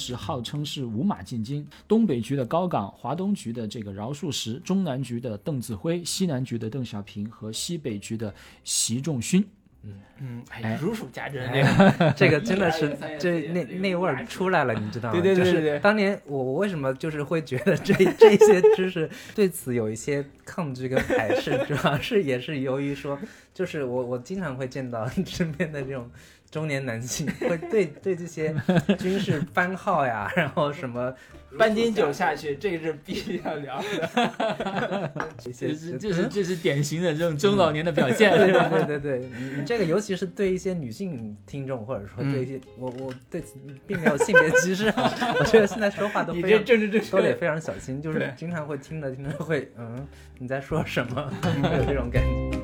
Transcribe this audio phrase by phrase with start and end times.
[0.00, 8.34] 时号称是五马进京，东北局的高岗，华东局的这个饶漱石，中南局的邓子恢，西南局的邓小平和西北局的
[8.64, 9.44] 习仲勋。
[9.82, 15.18] 嗯，嗯哎，如数家珍，这个 这个真的是这那那味儿出来了，你知道吗？
[15.18, 23.18] 对对对就是对对当年我我为什么就是会觉得这 这些知识对此有一些抗拒跟排斥， 主要是也是由于说，
[23.54, 26.10] 就是我我经常会见到身边的这种
[26.50, 28.54] 中年男性 会对对这些
[28.98, 31.14] 军事番号呀， 然后什么
[31.56, 35.12] 半斤酒下去，这个是必须要聊的。
[35.38, 38.30] 这些这是这是这是典型的这种中老年的表现。
[38.36, 43.54] 对对对对对，你你这个尤其是对一些女性听众，或者说对一些、我我对此
[43.86, 50.06] 并没有性别歧视啊，我觉得现在说话都你这非常政治正确都得非常小心，就是经常会听着听着会嗯
[50.38, 52.59] 你在说什么，会有这种感觉。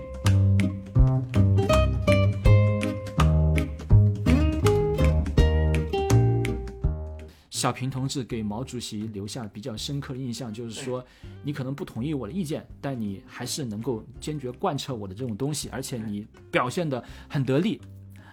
[7.57, 11.03] 小平同志给毛主席留下比较深刻的印象，就是说，
[11.43, 17.81] 你可能不同意我的意见，但你还是能够坚决贯彻我的这种东西，而且你表现得很得力，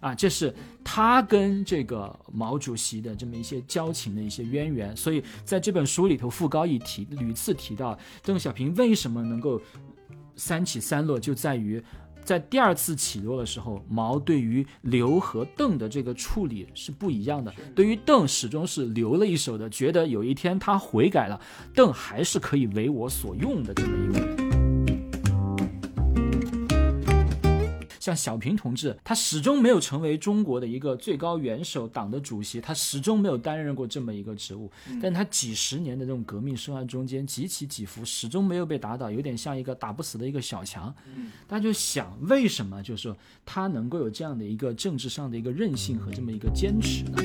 [0.01, 4.93] 啊，这是他跟这个毛主席的这么一些交情的一些渊源。
[4.97, 9.61] 所以在这本书里头，傅高义提屡次提到邓小平为什么能够
[10.35, 11.81] 三起三落，就在于。
[12.23, 17.53] 在第二次起落的时候，毛对于刘和邓的这个处理是不一样的。
[17.75, 21.39] 对于邓，始终是留了一手的，觉得有一天他悔改了，
[21.73, 24.42] 邓还是可以为我所用的这么一个人。
[28.03, 34.69] 像小平同志，他始终没有成为中国的一个最高元首、党的主席，他始终没有担任过这么一个职务。
[35.01, 40.93] 但他几十年的这种革命生涯中间，几起几伏，始终没有被打倒，有点像一个打不死的一个小强。
[41.47, 43.15] 大家就想，为什么就是说
[43.45, 47.23] 他能够有这样的一个政治上的一个韧性和这么一个坚持呢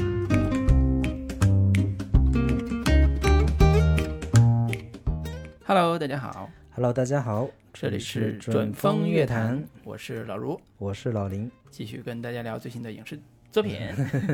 [5.67, 11.51] ？Hello，大家好，Hello，大家好，这里是准准风乐坛坛，，我是老卢，我是老林。
[11.71, 13.19] 继续跟大家聊最新的影视
[13.51, 13.81] 作品。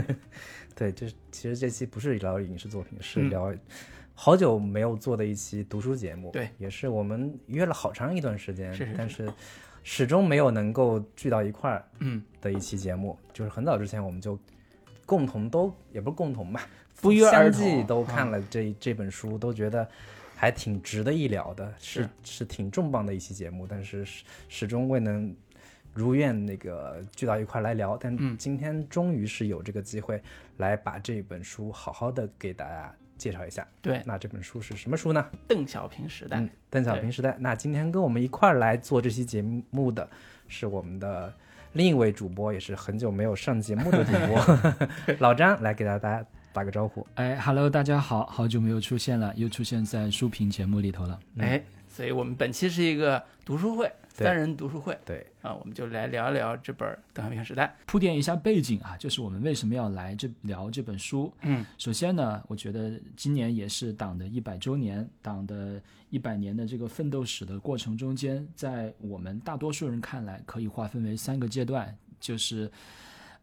[0.76, 3.54] 对，就是其实这期不是聊影视作品，是嗯聊
[4.12, 6.30] 好久没有做的一期读书节目。
[6.32, 9.32] 对，也是我们约了好长一段时间，是是是但是
[9.82, 13.18] 始终没有能够聚到一块儿嗯，的一期节目。
[13.32, 14.38] 就是很早之前我们就
[15.06, 16.68] 共同都也不是共同吧，
[17.04, 19.88] 不约而同都看了这、这本书，都觉得。
[20.36, 25.34] 还挺值得一聊的，是是是挺重磅的一期节目，但是始始终未能
[25.94, 27.96] 如愿那个聚到一块儿来聊。
[27.96, 30.20] 但嗯今天终于是有这个机会
[30.58, 33.66] 来把这本书好好的给大家介绍一下。
[33.80, 35.24] 对，那这本书是什么书呢？
[35.46, 36.36] 邓小平时代。
[36.38, 37.34] 嗯，邓小平时代。
[37.38, 40.06] 那今天跟我们一块儿来做这期节目的
[40.48, 41.32] 是我们的
[41.74, 47.04] 另一位主播，也是很久没有上节目的主播 老张，来给大家打个招呼。
[47.16, 51.18] 哎，Hello，大家好，好久没有出现了，又出现在书评节目里头了。
[51.38, 61.32] 哎，所以我们本期是一个读书会，对三人读书会对，啊，我们就来聊一聊这本《邓小平时代铺垫一下背景啊，就是我们为什么要来这聊这本书。
[61.42, 72.70] 嗯，首先呢，我觉得今年也是党的一百周年，党的一百年的这个奋斗史的过程中间，在我们大多数人看来，可以划分为三个阶段，就是。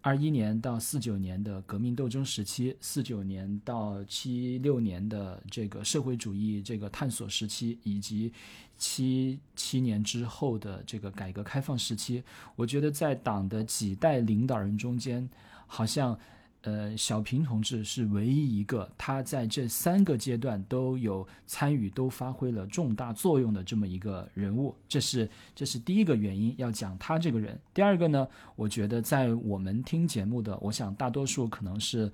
[0.04, 8.34] 二一年到四九年的革命斗争时期，四九年到七六年的这个社会主义这个探索时期，以及
[8.80, 12.24] 七七年之后的这个改革开放时期，
[12.56, 15.30] 我觉得在党的几代领导人中间，
[15.68, 16.18] 好像，
[16.62, 24.76] 呃，小平同志是唯一一个他在这三个阶段都有参与、都发挥了重大作用的这么一个人物。
[24.88, 27.60] 这是这是第一个原因，要讲他这个人。
[27.74, 32.12] 第二个呢，我觉得在我们听节目的，我想大多数可能是。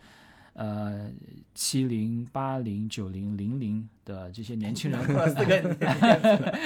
[0.59, 1.07] 呃，
[1.53, 6.57] 七零、八零、九零、零零的这些年轻人， 四个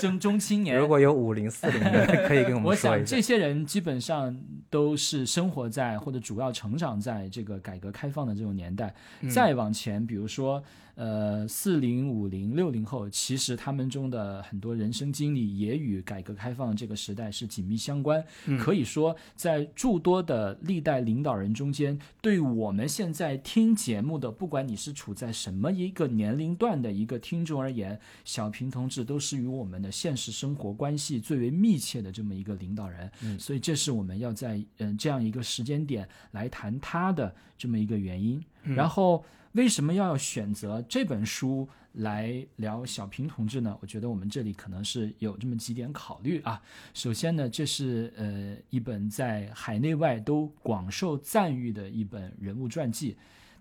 [0.00, 3.20] 中 中青年，如果有五零四零的，可以跟我我们说一下想这。
[3.20, 4.34] 些人基本上
[4.70, 8.94] 都是生活在或者主要成长在这个改革开放的这种年代。
[9.20, 10.62] 嗯再往前，比如说
[10.94, 18.24] 呃四零、五零、六零后，其实他们中的很多人生经历也与改革开放这个时代是紧密相关。
[18.46, 33.10] 嗯可以说，在诸多的历代领导人中间，对我们现在听节目的，不管你是处在什么一个年龄段的一个听众而言，小平同志都是与我们的现实生活关系最为密切的这么一个领导人。
[33.22, 38.42] 嗯所以这是我们要在嗯、这样一个时间点来谈他的这么一个原因。
[38.62, 43.76] 然后为什么要选择这本书来聊小平同志呢？
[43.80, 46.60] 我觉得我们这里可能是有这么几点考虑啊。
[46.92, 53.16] 首先呢，这是呃一本在海内外都广受赞誉的一本人物传记。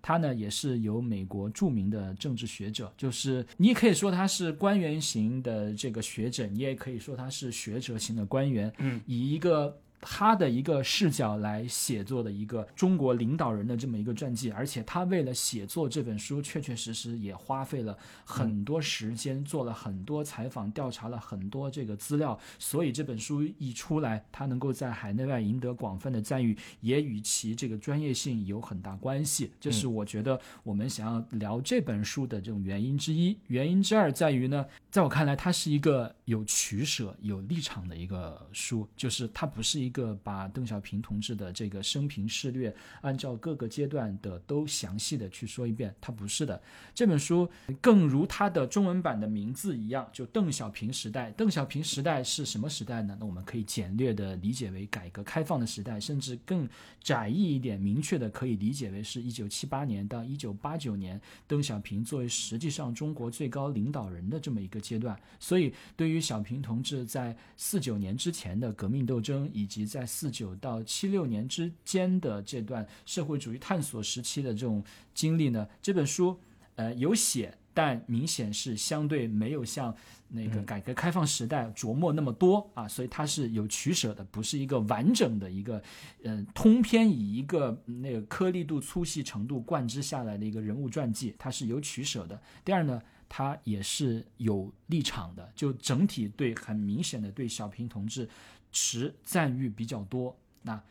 [0.08, 9.76] 他呢也是由美国著名的政治学者，就是你也可以说他是官员型的这个学者，你也可以说他是学者型的官员，嗯，以一个。
[10.08, 29.52] 他的一个视角来写作的一个中国领导人的这么一个传记，而且他为了写作这本书，确确实实也花费了很多时间，做了很多采访，调查了很多这个资料，所以这本书一出来，他能够在海内外赢得广泛的赞誉，也与其这个专业性有很大关系。
[29.60, 33.36] 这是我觉得我们想要聊这本书的这种原因之一。
[33.48, 46.62] 原因之二在于呢，在我看来，它是一个有取舍、有立场的一个书，就是它不是一个把邓小平同志的这个生平事略按照各个阶段的都详细的去说一遍，它不是的。
[46.94, 47.50] 这本书
[47.80, 51.32] 更如它的中文版的名字一样，就邓小平时代。
[51.32, 53.16] 邓小平时代是什么时代呢？
[53.18, 56.68] 那我们可以简略的理解为改革开放的时代，甚至更
[57.02, 65.18] 窄义一点、明确的可以理解为是一九七八年到一九八九年，邓小平作为实际上中国最高领导人的这么一个阶段。
[65.40, 74.84] 所以，对于小平同志在四九年之前的革命斗争，以及在四九到七六年之间的这段社会主义探索时期的这种
[75.16, 76.40] 经历呢，这本书
[76.76, 79.92] 呃有写，但明显是相对没有像
[80.28, 85.82] 那个改革开放时代琢磨那么多啊，所以它是有取舍的，不是一个完整的一个
[86.22, 92.40] 嗯、呃通篇以一个嗯那个颗粒度、粗细程度贯之下来的一个人物传记，它是有取舍的。
[92.64, 93.02] 第二呢。
[93.28, 98.30] 它也是有立场的，就整体对很明显的对小平同志
[98.76, 100.38] 持赞誉比较多。
[100.62, 100.84] 那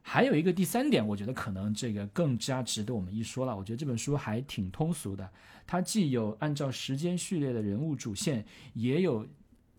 [0.00, 3.54] 还有一个第三点，我觉得可能这个更加值得我们一说了。
[3.54, 5.30] 我觉得这本书还挺通俗的，
[5.66, 8.42] 它既有按照时间序列的人物主线，
[8.72, 9.26] 也有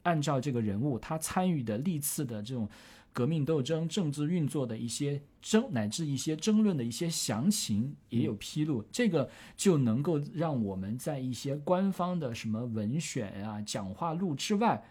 [0.04, 2.69] 按照这个人物他参与的历次的这种
[3.12, 14.84] 革命斗争、政治运作的一些争乃至一些争论的一些详情也有披露，这个就能够让我们在一些官方的什么文选啊、讲话录之外。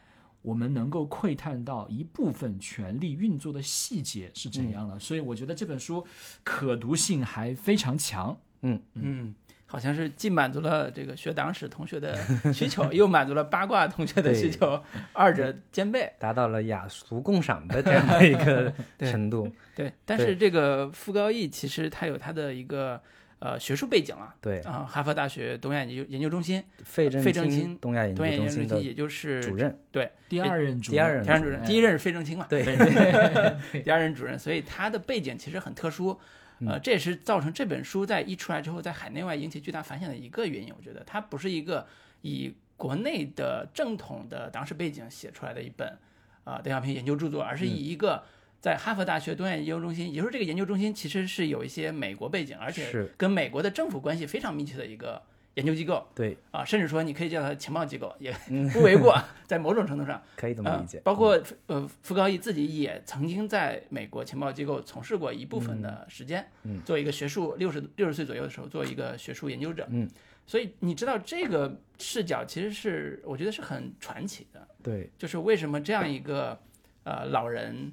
[0.42, 6.06] 我们能够窥探到一部分权力运作的细节是怎样的，所以我觉得这本书
[6.44, 8.36] 可读性还非常强。
[8.62, 9.34] 嗯嗯，
[9.66, 12.16] 好像是既满足了这个学党史同学的
[12.52, 14.82] 需求， 又满足了八卦同学的需求，
[15.12, 16.12] 二者兼备。
[16.18, 19.48] 达到了雅俗共赏的这样的一个 程度。
[19.76, 23.00] 对，但是这个傅高义其实他有他的一个
[23.40, 24.34] 呃学术背景了。
[24.40, 29.78] 对，啊，哈佛大学东亚研究研究中心，费正费正清东亚研究研中心的究中心也就是主任。
[29.90, 32.62] 对第二任主第二任第二任主任，哎第一任是费正清嘛， 对
[33.82, 36.18] 第二任主任，所以他的背景其实很特殊，
[36.66, 40.72] 呃，这也是造成这本书在一出来之后，在海内外引起巨大反响的一个原因。
[40.76, 41.86] 我觉得它不是一个
[42.22, 45.96] 以国内的正统的党史背景写出来的一本
[46.44, 48.22] 啊邓小平研究著作，而是以一个
[48.60, 55.22] 在哈佛大学东亚研究中心，也就是这个研究中心其实是有一些美国背景，而且是跟美国的政府关系非常密切的一个
[55.54, 58.32] 研究机构对，啊，甚至说你可以叫它情报机构，也
[58.72, 59.16] 不为过，
[59.46, 60.22] 在某种程度上。
[60.36, 60.98] 可以这么理解。
[60.98, 61.02] 呃。
[61.02, 70.08] 包括呃，傅高义自己也曾经在美国情报机构从事过一部分的时间，嗯做一个学术六十六十岁左右的时候做一个学术研究者，嗯，
[70.46, 76.56] 所以你知道这个视角其实是我觉得是很传奇的，对，就是为什么这样一个
[77.02, 77.92] 呃老人，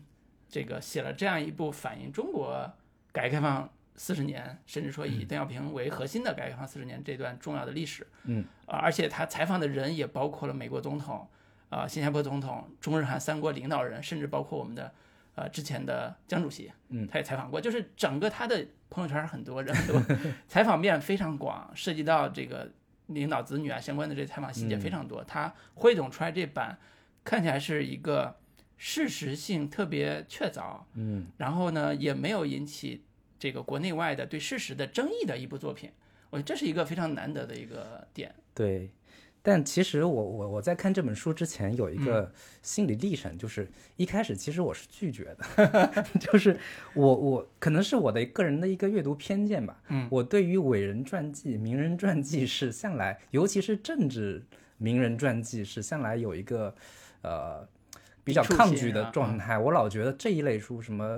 [0.50, 2.72] 这个写了这样一部反映中国
[3.12, 11.28] 改革开放四十年，甚至说以邓小平为核心的改革开放四十年这段重要的历史，嗯，啊，而且他采访的人也包括了美国总统，
[11.70, 14.92] 啊、新加坡总统、中日韩三国领导人，甚至包括我们的
[15.36, 17.08] 呃之前的江主席，嗯。
[17.08, 22.70] 他也采访过，就是整个他的朋友圈很多人很多，采访面非常广，涉及到这个
[23.08, 26.78] 领导子女啊相关的这采访细节非常多，他汇总出来这版
[27.24, 28.38] 看起来是一个
[28.78, 33.04] 事实性特别确凿，嗯，然后呢也没有引起
[33.40, 35.92] 这个国内外的对事实的争议的一部作品，
[36.30, 38.34] 我觉得这是一个非常难得的一个点。
[38.54, 38.90] 对。
[39.48, 46.60] 但其实我我我在看这本书之前有一嗯个心理历程，就是一开始其实我是拒绝的， 就是
[46.96, 54.44] 我我可能是我的个人的一个阅读偏见吧，嗯，我对于伟人传记、名人传记是向来，尤其是政治
[54.80, 56.74] 名人传记是向来有一个
[57.22, 57.70] 呃
[58.26, 59.58] 比较抗拒的状态。
[59.58, 61.18] 我老觉得这一类书什么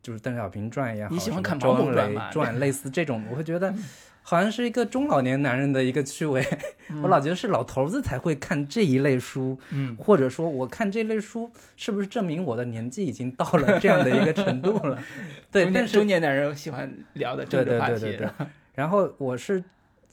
[0.00, 3.74] 就是邓小平传也好，你喜欢看毛姆周恩雷传嘛传类似这种，我会觉得
[4.22, 6.44] 好像是一个中老年男人的一个趣味。
[7.02, 14.98] 我老觉得是老头子才会看这一类书，嗯，或者说我看这类书是不是证明我的年纪已经到了这样的一个程度了？
[15.50, 18.46] 对，但是中年男人喜欢聊的政对对治话题，对对对。
[18.74, 19.62] 然后我是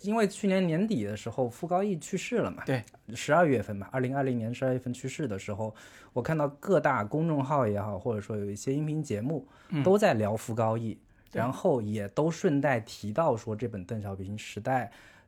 [0.03, 2.83] 因为去年年底的时候，傅高义去世了嘛，对，
[3.15, 5.74] 十二月份吧，二零二零年十二月份去世的时候，
[6.13, 10.98] 我看到各大公众号也好，或者说有一些音频节目嗯都在聊傅高义。
[11.31, 14.86] 然后也都顺带提到说这本《邓小平时代》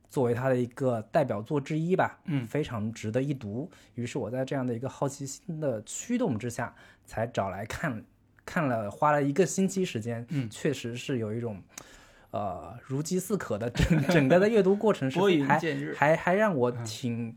[0.08, 3.68] 作为他的一个代表作之一吧，嗯，非常值得一读。
[3.96, 6.72] 于是我在这样的一个好奇心的驱动之下，
[7.08, 8.06] 才找来看，
[8.46, 11.60] 看了花了一个星期时间，嗯确实是有一种。
[12.36, 15.58] 呃，如饥似渴的整 整个的阅读过程是还，
[15.96, 17.34] 还还让我挺、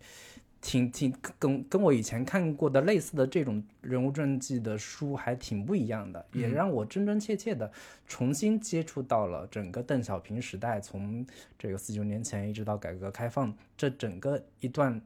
[0.60, 7.70] 挺挺跟跟我以前看过的类似的这种人物传记的书还挺不一样的，也让我真真切切的
[8.08, 11.24] 重新接触到了整个邓小平时代，从
[11.56, 15.00] 这个四九年前一直到改革开放这整个一段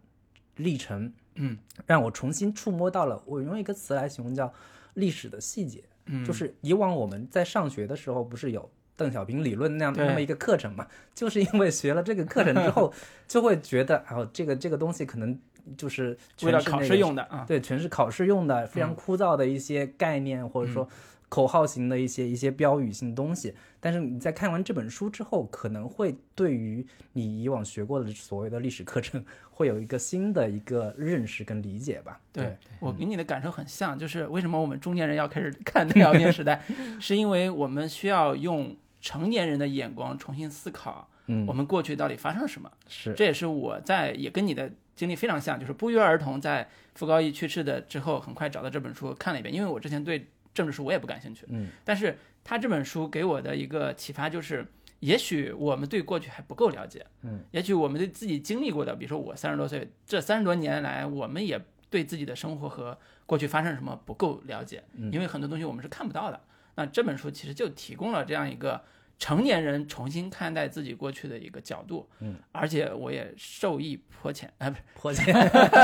[0.57, 4.51] 历程，嗯，让我重新触摸到了，我用一个词来形容叫
[4.95, 8.71] 历史的细节，嗯，就是以往我们在上学的时候不是有。
[9.03, 12.93] 邓小平理论那样对那么一个课程嘛，就是因为学了这个课程之后，
[13.29, 15.39] 就会觉得，哦，这个这个东西可能
[15.77, 20.89] 就是全为了考试用的啊，对，全是考试用的，非常枯燥的一些概念，或者说
[21.29, 23.55] 口号型的一些一些标语性的东西。
[23.81, 32.21] 但是你在看完这本书之后，可能会对于你以往学过的所谓的历史课程，会有一个新的一个认识跟理解吧。
[32.33, 36.63] 对我跟你的感受很像，就是为什么我们中年人要开始看《邓小平时代》，
[37.01, 41.45] 是因为我们需要用成年人的眼光重新思考，嗯。
[41.47, 42.71] 我们过去到底发生了什么。
[42.89, 54.65] 是，这也是我在也跟你的经历非常像，就是不约而同在傅高义去世的之后，很快找到这本书看了一遍，因为我之前对政治书我也不感兴趣，嗯，但是他这本书给我的一个启发就是，
[55.01, 65.11] 也许我们对过去还不够了解，嗯，也许我们对自己经历过的，比如说我三十多岁，这三十多年来，我们也对自己的生活和过去发生什么不够了解，嗯。
[65.13, 66.41] 因为很多东西我们是看不到的。
[66.75, 68.83] 那这本书其实就提供了这样一个
[69.19, 75.35] 成年人重新看待自己过去的一个角度，嗯，而且我也受益颇浅，啊，不是颇浅，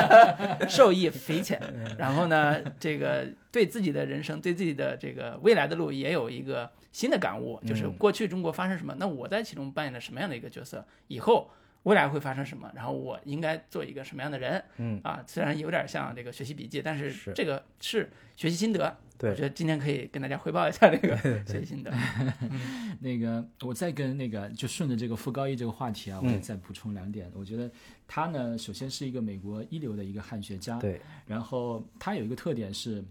[0.69, 1.61] 受益匪浅。
[1.97, 11.49] 然后呢，这个对自己的人生，对自己的这个未来的路也有一个新的感悟，就是嗯过去中国发生什么，那我在其中扮演了什么样的一个角色，以后
[11.85, 14.65] 未来会发生什么，然后我应该做一个什么样的人。
[14.79, 18.97] 嗯啊，虽然有点像这个学习笔记，但是是这个是学习心得。
[19.19, 21.93] 对我觉得今天可以跟大家汇报一下这个学习心得。
[23.01, 27.31] 那个，我再跟那个，就顺着这个傅高义这个话题啊，我再补充两点。
[27.35, 27.71] 我觉得
[28.07, 33.05] 他呢，首先是一个美国一流的一个汉学家，对，然后他有一个特点是，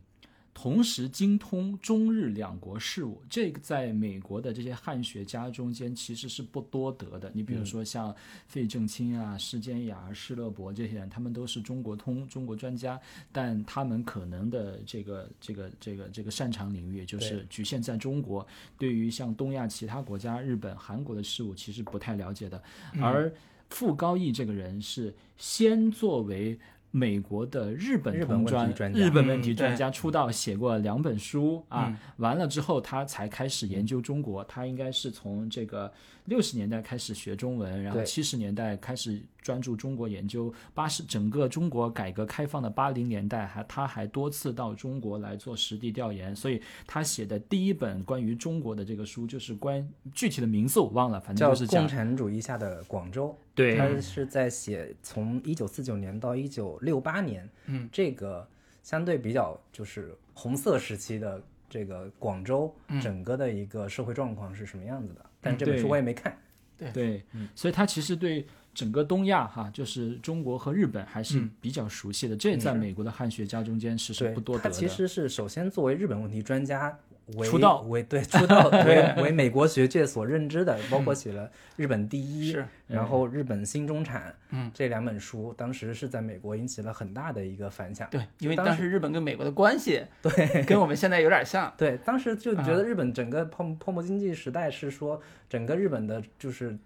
[0.57, 7.31] 同时精通中日两国事务，这个在美国的这些汉学家中间其实是不多得的。
[7.31, 8.13] 你比如说像
[8.47, 12.99] 费正清啊、施坚雅、施乐伯这些人，他们都是中国通、中国专家，
[13.31, 18.45] 但他们可能的这个、这个、这个、这个擅长领域就是局限在中国，
[18.79, 22.59] 对于像东亚其他国家、日本、韩国的事务其实不太了解的。
[22.99, 23.31] 而
[23.69, 26.57] 傅高义这个人是先作为
[26.91, 31.87] 美国的日本日本问题专、日本问题专家出道，写过两本书啊。
[31.89, 34.43] 嗯完了之后，他才开始研究中国。
[34.45, 35.91] 他应该是从这个
[36.27, 40.53] 六十年代开始学中文，然后对七十年代开始专注中国研究。
[40.73, 46.35] 八十整个中国改革开放的八零年代，还他还多次到中国来做实地调研。
[46.35, 53.33] 所以他写的第一本关于中国的这个书，就是关具体的名字我忘了，反正就是讲共产主义下的广州。
[53.55, 58.47] 对他是在写从一九四九年到一九六八年，嗯，这个
[58.83, 65.25] 相对比较就是红色时期的这个广州整个的一个社会状况是什么样子的。
[65.41, 66.37] 但是这本书我也没看，
[66.77, 66.91] 对。
[66.91, 67.23] 对，
[67.55, 71.49] 所以他其实对整个东亚哈，就是中国和日本还是嗯。
[71.59, 74.69] 比较熟悉的，这在美国的汉学家中间是是不多，得的。
[74.69, 76.97] 他其实是首先作为日本问题专家
[77.35, 84.71] 为出道为对出道 为为美国学界所认知的，包括写了《日本第一》是然后《日本新中产》嗯。
[84.73, 88.07] 这两本书，当时是在美国引起了很大的一个反响。
[88.09, 91.73] 对，因为当当时日本跟美国的关系 对跟我们现在有点像。
[91.77, 96.77] 对，当时就觉啊得日本整个泡泡沫经济时代是说，整个日本的就是，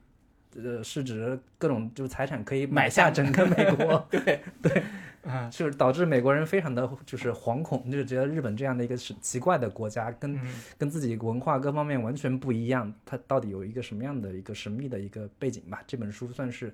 [0.55, 4.83] 呃，市值各种就是财产可以买下整个美国， 对对，
[5.23, 10.41] 啊，就是导致美国人非常的就是惶恐，就是觉得日本这样的一个是奇怪的国家，跟嗯
[10.77, 15.81] 跟自己文化各方面完全不一样，它到底有一个什么样的一个神秘的一个背景吧？
[15.87, 16.73] 这本书算是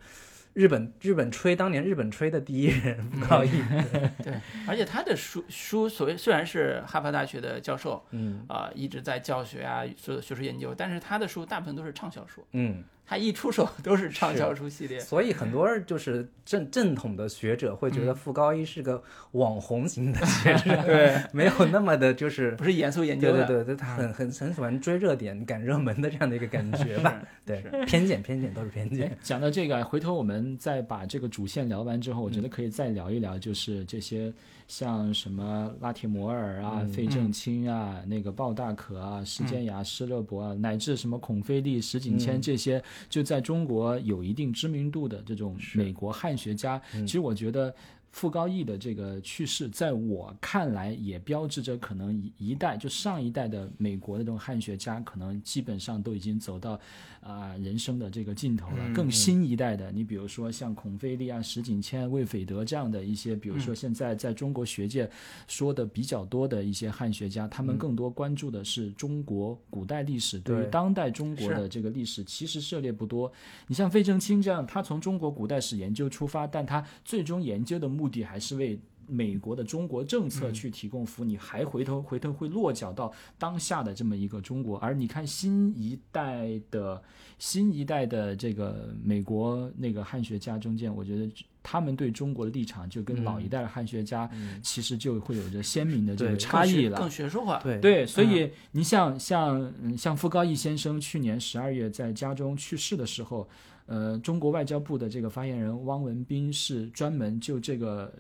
[0.54, 4.34] 日本日本吹当年日本吹的第一人，不好意思，对，
[4.68, 15.00] 而且他的书书所谓虽然是哈佛大学的教授嗯啊、一直在教学啊，做学术研究，但是他的书大部分都是畅销书，嗯，他一出手都是畅销书系列。
[15.00, 27.22] 所以很多就是正正统的学者会觉得傅高义是个网红型的学者， 对，没有那么的就是不是严肃研究的，对对对，他很很很喜欢追热点、赶热门的这样的一个感觉吧。
[27.46, 29.18] 对，偏见偏见都是偏见。
[29.22, 34.34] 讲到这个，回头我们再把这个主线聊完之后，我觉得可以再聊一聊，就是这些
[34.68, 47.74] 像什么拉铁摩尔啊、费正清啊、那个鲍大可啊、施坚雅、施乐伯啊，乃至什么孔飞利、石景谦这些，就在中国有一定知名度的这种美国汉学家，其实我觉得。
[48.18, 56.80] 傅高义的这个去世，在我看来也标志着可能一一代就上一代的美国的这种汉学家，可能基本上都已经走到
[57.22, 58.92] 啊人生的这个尽头了。
[58.92, 65.08] 更新一代的，你比如说像孔飞利啊、石景谦、魏斐德这样的一些，比如说现在在中国学界
[65.48, 73.32] 说的比较多的一些汉学家，他们更多关注的是中国古代历史，对于当代中国的这个历史其实涉猎不多。
[73.68, 84.78] 你像费正清这样，他从中国古代史研究出发，但他最终研究的目目的还是为美国的中国政策去提供服务，你还回头回头会落脚到当下的这么一个中国。
[84.80, 87.02] 而你看新一代的
[87.38, 91.30] 新一代的这个美国那个汉学家中间，我觉得
[91.70, 94.30] 他们对中国的立场就跟老一代的汉学家
[94.64, 97.60] 其实就会有着鲜明的这个差异了，更学术化。
[97.62, 103.46] 对对，所以你像像像傅高义先生去年十二月在家中去世的时候。
[103.90, 108.14] 呃，中国外交部的这个发言人汪文斌是专门就这个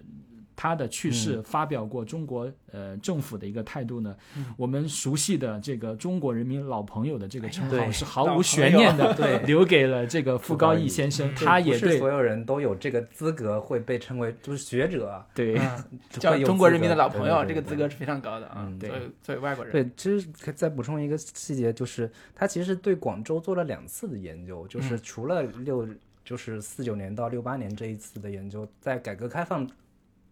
[0.58, 4.14] 他的去世发表过中国呃政府的一个态度呢。
[4.58, 11.34] 我们熟悉的这个中国人民老朋友的这个称号是毫无悬念的， 对，留给了这个傅高义先生。
[11.36, 15.58] 他也对所有人都有这个资格会被称为就是学者，对，
[16.10, 18.70] 叫中国人民的老朋友，这个资格是非常高的啊。
[18.80, 18.90] 对，
[19.22, 25.44] 作为外国人，对，其实再补充一个细节，就是他其实对广州做了两次的研究，就是除了。
[25.68, 25.88] 六
[26.24, 29.68] 就是四九年到六八年这一次的研究，在改革开放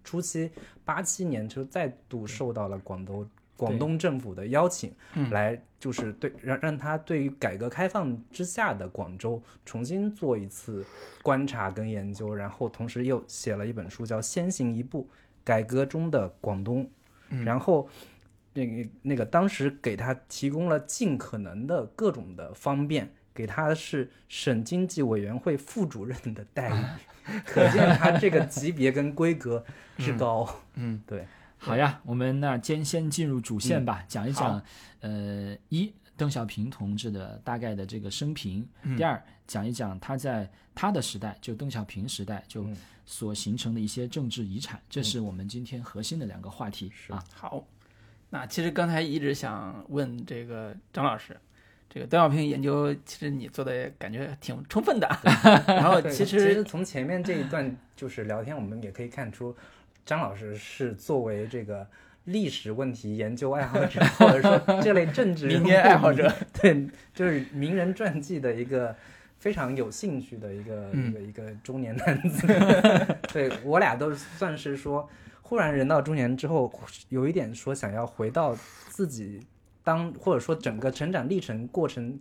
[0.06, 0.50] 初期，
[0.86, 4.94] 八七年就再度受到了广东广东政府的邀请，
[5.32, 10.86] 来就是对让让他对于改革开放之下的广州重新做一次
[11.24, 15.10] 观察跟研究，然后同时又写了一本书叫《先行一步：
[15.44, 16.90] 改革中的广东》，
[17.44, 17.90] 然后
[18.54, 23.12] 那个那个当时给他提供了尽可能的各种的方便。
[23.36, 26.82] 给他的是省经济委员会副主任的待遇，
[27.46, 29.64] 可见他这个级别跟规格
[29.98, 30.50] 之高。
[30.76, 31.28] 嗯， 对。
[31.58, 34.62] 好呀，我们那先先进入主线吧，讲一讲，
[35.00, 38.68] 呃，一邓小平同志的大概的这个生平。
[38.96, 42.68] 第二，讲一讲他在他的时代，就邓小平时代就
[43.06, 47.24] 所形成的一些政治遗产，这是我们今天核心的两个话题啊。
[47.34, 47.66] 好，
[48.30, 51.36] 那其实刚才一直想问这个张老师。
[51.96, 55.08] 这个邓小平研究，其实你做的感觉挺充分的。
[55.66, 59.56] 然后其实从前面这一段就是聊天，我们也可以看出，
[60.06, 61.88] 张老师是作为这个
[62.26, 66.30] 历史问题研究爱好者，或者说这类政治民间爱好者，
[66.62, 68.94] 对，就是名人传记的一个
[69.40, 72.46] 非常有兴趣的一个一个一个中年男子。
[73.32, 75.10] 对我俩都算是说，
[75.42, 76.70] 忽然人到中年之后，
[77.08, 78.54] 有一点说想要回到
[78.90, 79.40] 自己。
[79.86, 82.20] 当或者说整个成长历程过程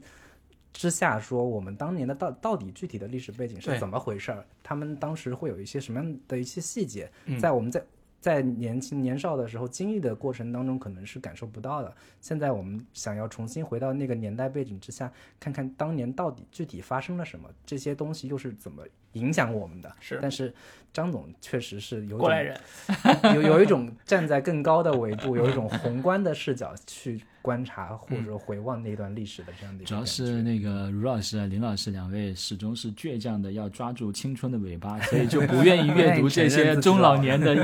[0.72, 4.46] 之下，说我们当年的到到底具体的历史背景是怎么回事儿？
[4.62, 7.82] 他们当时会有一些什么样的一些细节，在我们在
[8.20, 11.94] 在年轻年少的时候经历的过程当中，可能是感受不到的。
[12.20, 18.82] 现在我们想要重新回到那个年代背景之下，看看当年到底具体发生了什么，这些东西又是怎么
[19.14, 19.90] 影响我们的？
[19.98, 20.54] 是，但是
[20.92, 22.56] 张总确实是有过来人，
[23.34, 27.20] 有有一种站在更高的维度，有一种宏观的视角去。
[27.44, 37.54] 观察 或者回望那段历史的这样的，主要是那个卢老师、林老师两位始终是倔强的，要抓住青春的尾巴，所以就不愿意阅读 这些中老年的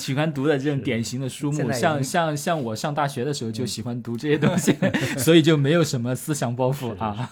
[0.00, 1.70] 喜欢读的这种典型的书目。
[1.70, 4.76] 像像像我上大学的时候就喜欢读这些东西，
[5.16, 7.30] 所以就没有什么思想包袱啊。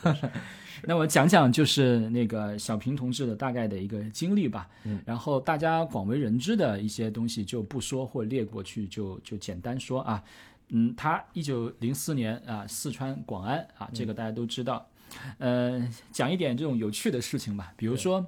[0.85, 4.69] 那我讲讲就是那个小平同志的大概的一个经历吧，
[5.05, 10.23] 然后大家广为人知的一些东西就不说或列过去，就就简单说啊。
[10.75, 14.89] 嗯，他一九零四年啊，四川广安啊，这个大家都知道。
[15.37, 18.25] 呃，讲一点这种有趣的事情吧，比如说，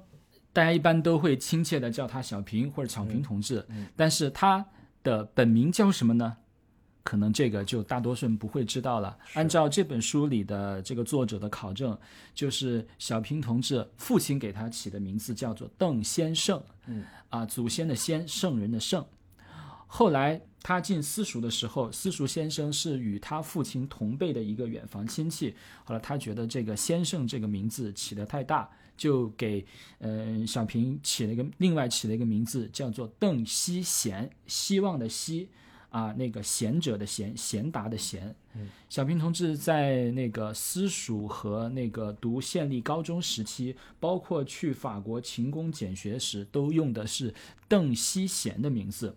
[0.53, 3.65] 大家一般都会亲切的叫他小平或者小平同志，
[3.95, 4.63] 但是他
[5.01, 6.37] 的本名叫什么呢？
[7.05, 9.15] 可能这个就大多数人不会知道了。
[9.35, 11.95] 按照这本书里的这个作者的考证，
[12.33, 19.05] 就是小平同志父亲给他起的名字叫做邓先胜，嗯，啊，祖先的先，圣人的圣。
[19.85, 25.53] 后来他进私塾的时候，私塾先生是与他父亲同辈的一个远房亲戚。
[25.83, 29.63] 后来他觉得这个先生这个名字起得太大，就给
[29.99, 35.47] 嗯小平起了一个另外起了一个名字，叫做邓希贤，希望的希
[35.95, 38.35] 啊，那个贤者的贤，贤达的贤。
[38.89, 47.33] 小平同志在那个私塾和那个读县立高中时期，包括去法国勤工俭学时，都用的是
[47.69, 49.15] 邓希贤的名字。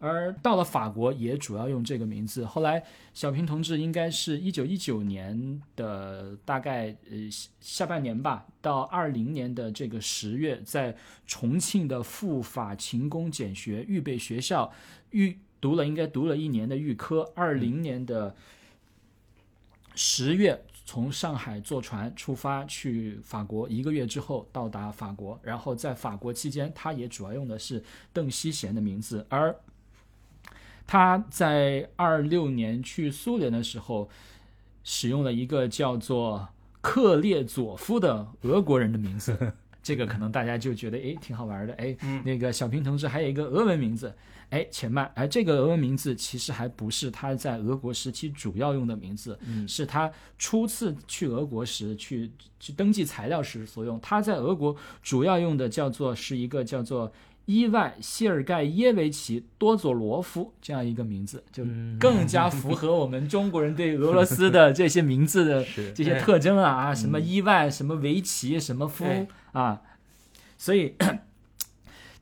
[0.00, 2.44] 而到了法国，也主要用这个名字。
[2.44, 2.82] 后来，
[3.14, 7.16] 小平同志应该是一九一九年的大概呃
[7.60, 10.96] 下半年吧，到二零年的这个十月，在
[11.28, 14.72] 重庆的赴法勤工俭学预备学校
[15.10, 17.32] 预读了，应该读了一年的预科。
[17.34, 18.34] 二零年的
[19.94, 25.38] 十月，从上海坐船出发去法国，一个月之后到达法国。
[25.42, 29.54] 然后在法国期间，他也主要用的是邓希贤的名字，而。
[30.90, 34.08] 他在二六年去苏联的时候，
[34.82, 36.48] 使用了一个叫做
[36.80, 41.94] 克列佐夫的俄国人的名字，这个可能大家就觉得哎挺好玩的，哎，
[42.24, 44.16] 那个小平同志还有一个俄文名字，
[44.50, 54.00] 哎，且慢，哎，这个俄文名字其实还不是他在俄国时期主要用的名字，是他初次去俄国时去去登记材料时所用。
[54.00, 57.12] 他在俄国主要用的叫做是一个叫做。
[57.50, 61.64] 伊万·谢尔盖耶维奇·多佐罗夫这样一个名字，就
[61.98, 65.64] 更加符合我们中国人对俄罗斯的这些名字的
[65.96, 66.92] 这些特征了啊！
[66.94, 69.80] 什么伊万，什么维奇，什么夫啊，
[70.58, 70.94] 所以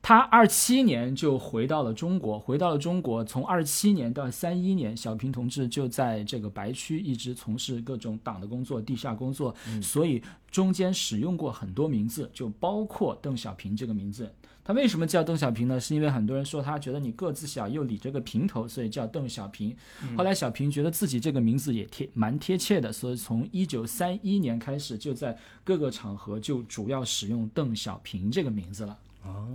[0.01, 14.31] 他二七年就回到了中国，回到了中国，从二七年到三一年，小平同志就在这个白区一直从事各种党的工作、地下工作，所以中间使用过很多名字，就包括邓小平这个名字。
[14.63, 15.79] 他为什么叫邓小平呢？
[15.79, 19.75] 是因为很多人说他觉得你个子小又理着个平头，所以叫邓小平。
[20.17, 28.97] 后来小平觉得自己这个名字也贴蛮贴切的，所以从一九三一年开始就在各个场合就主要使用邓小平这个名字了。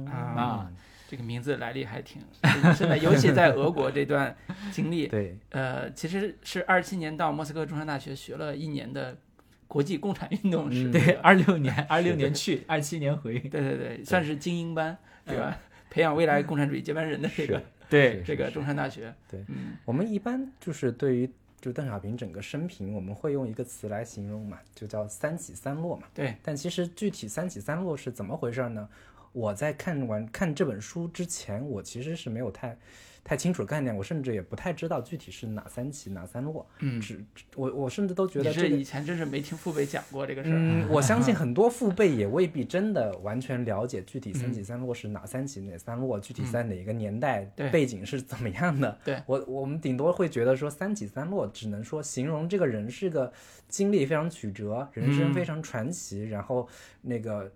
[0.07, 0.71] 啊，
[1.09, 2.23] 这个名字来历还挺
[2.75, 4.37] 深的，尤其在俄国这段
[4.71, 5.07] 经历。
[5.07, 9.17] 对，呃，其实是二七年到莫斯科中山大学学了一年的。
[9.69, 15.57] 国际共产运动史，对，二六年， 二六年去，二七年回，对对对，算是精英班，对吧？
[15.89, 19.15] 培养未来共产主义接班人的这个， 对，这个中山大学。
[19.31, 19.43] 对，
[19.87, 26.07] 我们一般就是对于就邓小平整个生平，我们会用一个词来形容嘛，就叫三起三落嘛。
[26.13, 28.87] 对，但其实具体三起三落是怎么回事呢？
[29.33, 32.77] 我在看完看这本书之前，我其实是没有太。
[33.25, 36.69] 太清楚概念，我甚至也不太知道具体是哪三起哪三落。
[36.81, 40.57] 嗯，只我我甚至都觉得这以前真是没听父辈讲过这个事儿。
[40.59, 48.99] 嗯， 我相信很多父辈也未必真的完全了解具体三起三落是哪三起哪三落，具体在哪个年代背景是怎么样的。
[49.05, 53.33] 对我我们顶多会觉得说三起三落，只能说形容这个人是个
[53.69, 56.69] 经历非常曲折，人生非常传奇，然后
[57.03, 57.53] 那个。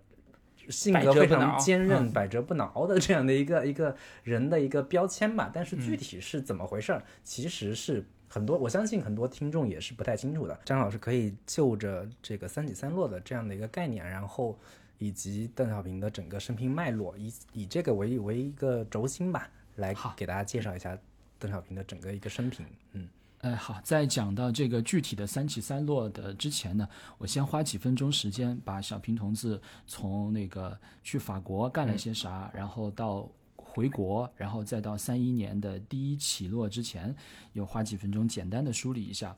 [0.69, 10.59] 性格非常坚韧、百折不挠的这样的一个一个人的一个标签吧，但是具体是怎么回事儿，其实是很多我相信很多听众也是不太清楚的。
[10.65, 14.57] 张老师可以就着这个三起三落的这样的一个概念，然后
[14.97, 20.97] 以及邓小平的整个生平脉络，以以这个为为一个轴心吧，来给大家介绍一下
[21.39, 22.65] 邓小平的整个一个生平。
[22.93, 23.07] 嗯。
[23.41, 26.87] 哎，好，在讲到这个具体的三起三落的之前呢，
[27.19, 37.15] 我先花几分钟时间把小平同志从那个去法国干了些啥，然后到回国，然后再到三一年的第一起落之前，
[37.53, 39.35] 又花几分钟简单的梳理一下。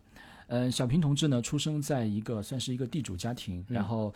[0.49, 4.13] 嗯，小平同志呢，出生在一个算是一个地主家庭，然后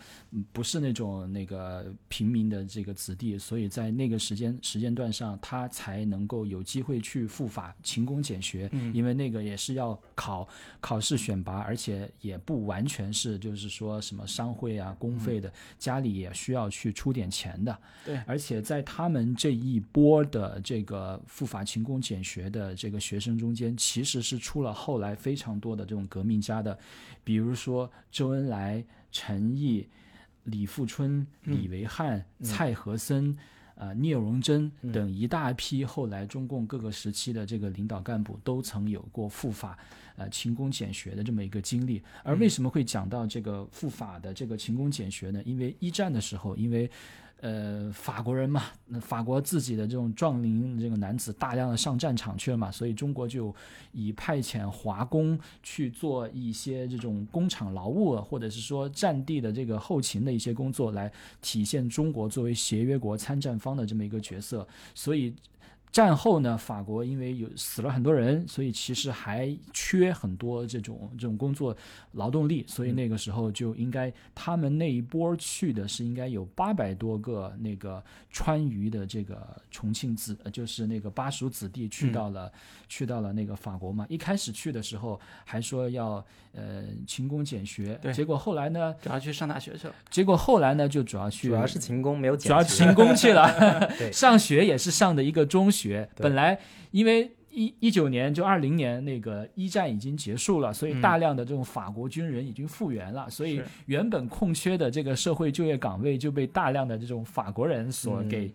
[0.52, 10.48] 不是那种那个平民的这个子弟，所以在那个时间时间段上，他才能够有机会去赴法勤工俭学，因为那个也是要考
[10.80, 17.78] 考试选拔，而且也不完全是就是说什么商会啊公费的，家里也需要去出点钱的。
[18.04, 26.78] 对，而且在他们这一波的这个赴法勤工俭学的这个学生中间，其实是出了后来非常多的这种革命家的，
[27.22, 29.86] 比如说周恩来、陈毅、
[30.44, 33.36] 李富春、李维汉、蔡和森、
[33.76, 39.76] 啊聂荣臻等一大批后来中共各个时期的这个领导干部，都曾有过赴法
[40.16, 42.02] 呃勤工俭学的这么一个经历。
[42.22, 45.42] 而为什么会讲到这个赴法的这个勤工俭学呢？
[45.44, 46.88] 因为一战的时候，因为
[47.44, 53.54] 呃，法国人嘛，那法国自己的这种壮龄这个男子大量的上战场去了嘛，所以中国就
[53.92, 64.66] 以派遣华工去做一些这种工厂劳务，或者是说战地的这个后勤的一些工作，来体现中国作为协约国参战方的这么一个角色。
[64.94, 65.34] 所以
[65.94, 71.76] 战后呢，法国因为有死了很多人，所以其实还缺很多这种这种工作
[72.14, 82.50] 劳动力，所以那个时候就应该他们那一波去的是应该有八百多个那个川渝的这个重庆子，呃就是那个巴蜀子弟去到了、
[82.88, 84.04] 去到了那个法国嘛。
[84.08, 89.94] 一开始去的时候还说要呃勤工俭学，对结果后来呢，主要去上大学去了。
[90.10, 93.48] 结果后来呢就主要去主要是勤工没有主要勤工去了，
[93.98, 96.08] 对上学也是上的一个中学。
[96.14, 96.58] 对本来
[96.90, 108.54] 因为一一九年就二零年那个一战已经结束了，所以嗯大量的这种法国军人已经复员了，所以原本空缺的这个社会就业岗位就被大量的这种法国人所嗯给。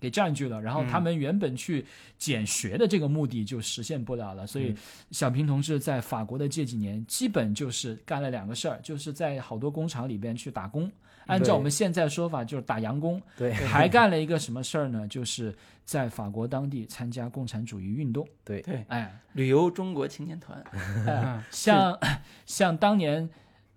[0.00, 1.84] 给占据了，然后他们原本去
[2.16, 4.74] 减学的这个目的就实现不了了，所以
[5.10, 10.90] 小平同志在法国的这几年基本就是干了两个事儿，就是在好多工厂里边去打工，
[11.26, 13.52] 按照我们现在说法就是打洋工，对。
[13.66, 15.06] 还干了一个什么事儿呢？
[15.08, 18.26] 就是在法国当地参加共产主义运动。
[18.44, 20.62] 对对，哎，旅游中国青年团，
[21.06, 21.98] 哎像
[22.46, 23.28] 像当年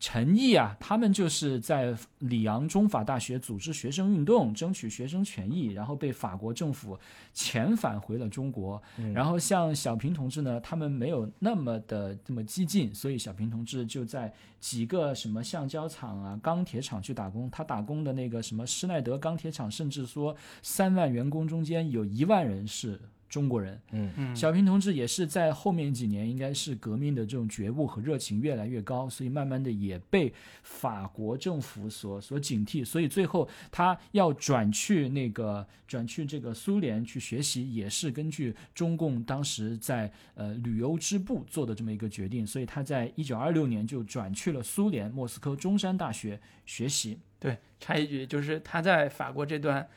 [0.02, 7.00] 陈毅啊，他们就是在里昂中法大学组织学生运动，争取学生权益，然后被法国政府
[7.36, 8.82] 遣返回了中国。
[8.98, 17.48] 嗯然后像小平同志呢，他们没有那么的这么激进，所以小平同志就在几个什么橡胶厂啊、钢铁厂去打工。
[17.52, 23.00] 他打工的那个什么施耐德钢铁厂，甚至说三万员工中间有一万人是
[23.32, 23.82] 中国人。
[23.91, 47.17] 嗯嗯，小平同志也是在后面几年，应该是革命的这种觉悟和热情越来越高，所以慢慢的也被法国政府所所警惕，所以最后他要转去那个转去这个苏联去学习，也是根据中共当时在呃旅游支部做的这么一个决定，所以他在一九二六年就转去了苏联莫斯科中山大学学习。
[47.39, 49.88] 对，插一句，就是他在法国这段，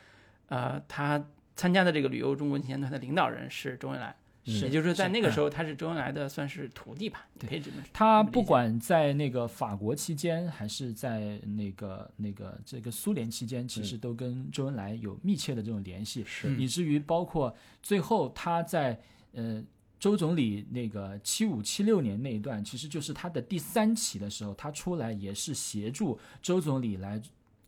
[0.47, 1.23] 呃，他
[1.55, 5.49] 参加的这个旅游中国青年团的领导人是周恩来，是也就是在那个时候。
[5.49, 7.49] 他是周恩来的算是徒弟吧，对。
[7.49, 16.49] 可以这么他不管在那个法国期间，还是在那个那个这个苏联期间，其实都跟周恩来有密切的这种联系，是。
[16.49, 18.99] 嗯以至于包括最后他在
[19.31, 19.63] 呃
[19.97, 27.21] 周总理那个七五七六年那一段，其实就是他的第三期的时候，他出来也是协助周总理来。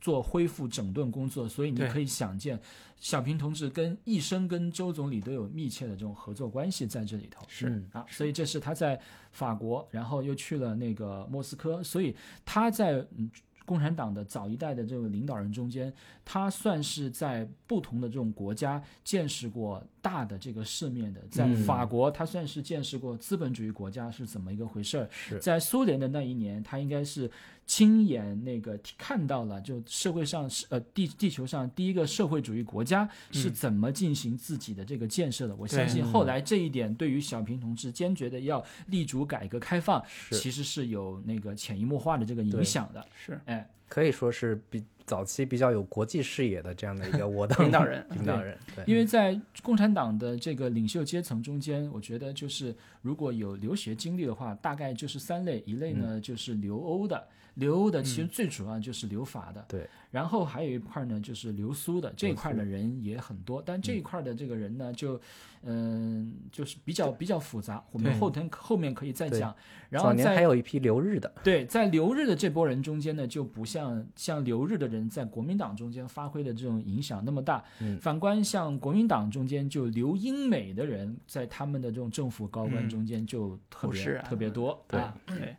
[0.08, 2.58] 做恢复整顿工作，所以你可以想见，
[2.98, 7.46] 小平同志跟一生跟周总理都有密切的这种合作关系在这里头。
[7.50, 8.98] 是嗯啊，所以这是他在
[9.34, 12.16] 法国，然后又去了那个莫斯科，所以
[12.46, 13.30] 他在嗯
[13.66, 15.94] 共产党的早一代的这个领导人中间，
[16.24, 21.20] 他算是在不同的这种国家见识过大的这个世面的。
[21.30, 27.30] 在嗯法国，他算是见识过资本主义国家是怎么一个回事儿；是在苏联的那一年，他应该是
[27.68, 35.56] 亲眼那个看到了，就社会上是呃地地球上第一个社会主义国家是怎么进行自己的这个建设的。
[35.56, 40.36] 我相信后来这一点对于小平同志坚决的要立足改革开放，是。
[40.36, 43.06] 其实是有那个潜移默化的这个影响的。
[43.14, 43.38] 是。
[43.46, 48.08] 哎，可以说是比早期比较有国际视野的这样的一个 我党领导人。
[48.16, 57.28] 领导人，对，因为在共产党的这个领袖阶层中间，我觉得就是如果有留学经历的话，大概就是三类，一类呢就是留欧的。
[57.58, 65.20] 留欧的其实最主要就是留法的，对，然后还有一块呢就是留苏的，这一块的人也很多，但这一块的这个人呢，就
[65.64, 69.54] 嗯、就是比较比较复杂，我们后天后面可以再讲。
[69.90, 77.64] 然后早年在还有一批留日的，对，在留日的这波人中间呢，就不像像留日的人在国民党中间发挥的这种影响那么大。
[77.80, 77.98] 嗯。
[78.00, 82.90] 反观像国民党中间就留英美的人，在他们的这种政府高官嗯。
[82.90, 84.80] 中间就特别、特别多。
[84.88, 85.56] 对啊，对，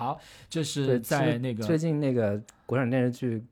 [0.00, 3.44] 好，这，是在那个最近那个国产电视剧。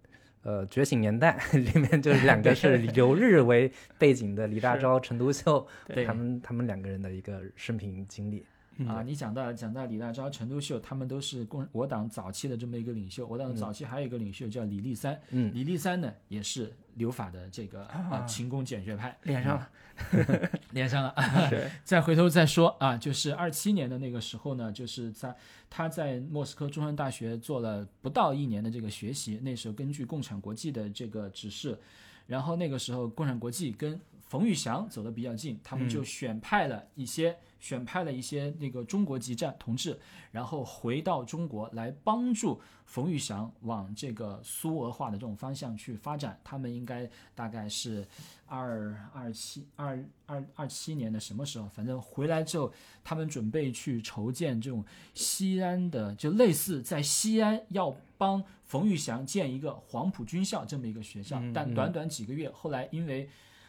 [0.42, 8.46] 呃，《觉醒年代》里面就是两个是留日为背景的李大钊、陈独秀，对他们他们两个人的一个生平经历。
[8.87, 13.26] 啊，你讲到讲到李大钊、陈独秀，他们都是共我党早期的这么一个领袖。
[13.26, 18.08] 我党早期还有一个领袖叫李立三，嗯，李立三呢也是留法的这个啊。
[18.11, 19.70] 啊勤工俭学派，连上了，
[20.72, 21.14] 连上了。
[21.48, 25.34] 对， 再回头再说啊，就是二七年的那个时候呢，就是在
[25.70, 31.78] 他在莫斯科中山大学做了不到一年的这个学习，那时候根据共产国际的这个指示，
[32.26, 33.98] 然后那个时候共产国际跟
[34.29, 39.99] 冯玉祥走得比较近，他们就选派了一些、选派了一些那个中国籍战同志，
[40.31, 46.38] 然后回到中国来帮助冯玉祥往这个苏俄化的这种方向去发展。
[46.45, 48.07] 他们应该大概是
[48.45, 51.67] 二二七二二二七年的什么时候？
[51.71, 52.71] 反正回来之后，
[53.03, 63.27] 他们准备去筹建这种西安的，就类似在西安要帮冯玉祥建一个黄埔军校这么一个学校，但短短几个月，后来因为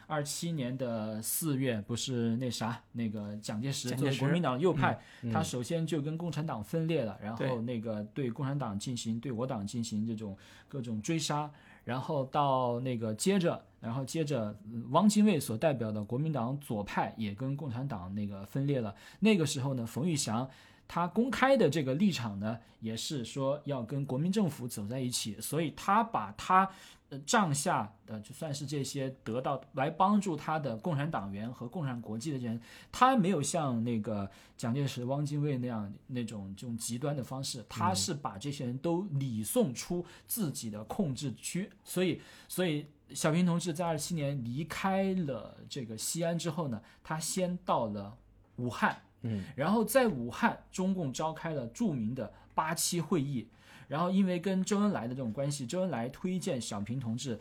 [0.10, 4.20] 二七年的四月，不是那啥，那个蒋介石作为蒋介石。
[4.20, 10.36] 国民党右派，嗯他首先就跟共产党分裂了，然后那个对共产党进行对我党进行这种
[10.68, 11.48] 各种追杀，
[11.84, 18.96] 然后到那个接着，然后接着嗯汪精卫所代表的国民党左派也跟共产党那个分裂了。
[19.20, 20.50] 那个时候呢，冯玉祥
[20.88, 26.68] 他公开的这个立场呢，也是说要跟国民政府走在一起，所以他把他
[27.10, 42.86] 呃帐下的就算是这些得到来帮助他的共产党员和共产国际的人，他没有像那个蒋介石、汪精卫那样那种这种极端的方式，他是把这些人都礼送出自己的控制区，所以所以。
[43.12, 48.16] 小平同志在二七年离开了这个西安之后呢，他先到了
[48.58, 53.48] 武汉，嗯，然后在武汉，中共召开了著名的八七会议。
[53.90, 57.38] 然后因为跟周恩来的这种关系，周恩来推荐小平同志，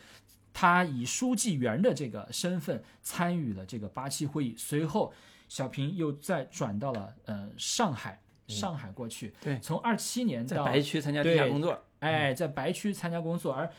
[0.53, 4.55] 他以书记员的这个身份参与了这个八七会议。
[4.59, 5.13] 随后，
[5.47, 9.33] 小平又再转到了呃上海，上海过去。
[9.41, 9.61] 对。
[9.61, 13.71] 从二七年在到白区参加地下工作，哎，在白区参加工作，而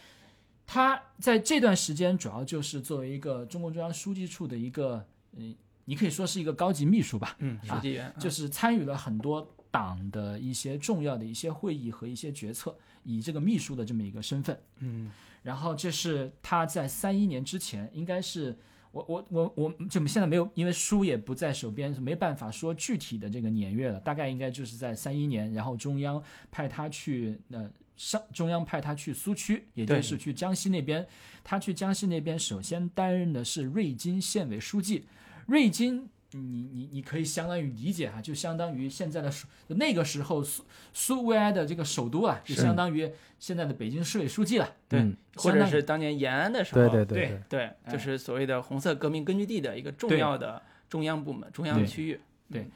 [0.67, 5.03] 他在这段时间主要就是作为一个中共中央书记处的一个，
[5.35, 5.55] 嗯，
[5.85, 14.59] 你可以说是一个高级秘书吧，嗯，书记员，啊就是参与了很多党的一些重要的一些会议和一些决策，以这个秘书的这么一个身份。
[14.79, 15.11] 嗯，
[15.43, 18.57] 然后这是他在三一年之前，应该是
[18.91, 23.99] 我我我我就现在没有，因为书也不在手边，没办法说具体的这个年月了。
[23.99, 31.05] 大概应该就是在三一年，然后中央派他去呃上中央派他去苏区，也就是去江西那边。
[31.43, 35.05] 他去江西那边，首先担任的是瑞金县委书记。
[35.47, 39.31] 瑞金，你你你可以相当于理解哈，就相当于现在的
[39.69, 40.63] 那个时候苏
[40.93, 44.75] 苏维埃的这个首都啊，就相当于现在的北京市委书记了。
[44.87, 52.19] 对嗯或者是当年延安的时候，对对对对，就是所谓的红色革命根据地的一个重要的中央部门、中央区域。
[52.51, 52.67] 对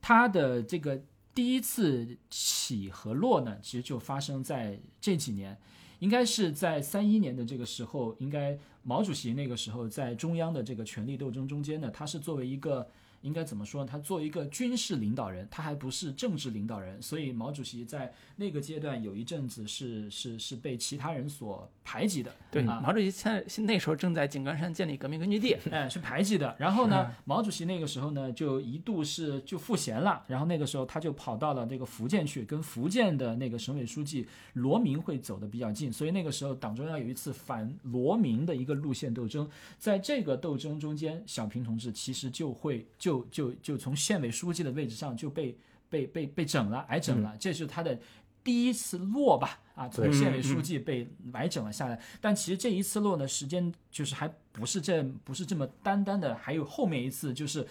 [0.00, 1.00] 他的这个
[1.34, 5.56] 第一次起和落呢，其实就发生在这几年，
[5.98, 12.88] 应该是在三一年的这个时候，应该毛主席那个时候在中央的这个权力斗争中间呢，他是作为一个。
[13.22, 13.88] 应该怎么说呢？
[13.90, 22.32] 他作为一个军事领导人，他还不是政治领导人，所以毛主席在那个阶段有一阵子是是是被其他人所排挤的。
[22.50, 25.56] 对，啊毛主席现在那时候正在井冈山建立革命根据地。
[25.70, 26.54] 哎，是排挤的。
[26.58, 45.56] 然后呢，毛主席那个时候呢，就一度是就赋闲了，然后那个时候他就跑到了这个福建去，跟福建的那个省委书记罗明会走得比较近，所以那个时候党中央有一次反罗明的一个路线斗争，在这个斗争中间，小平同志其实就会就就就就从县委书记的位置上就被
[45.90, 47.98] 被被被整了，挨整了，这是他的。
[48.44, 57.64] 第一次落吧，啊，从县委书记被挨整了下来，但其实这一次落呢，时间就是还不是这不是这么单单的，还有后面一次，就是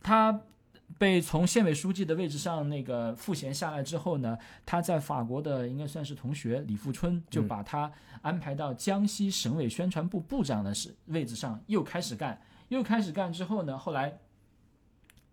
[0.00, 0.40] 他
[0.96, 14.16] 被从县委书记的位置上那个赋闲下来之后呢，他在法国的应该算是同学李富春就把他安排到江西省委宣传部部长的是位置上，又开始干，又开始干之后呢，后来。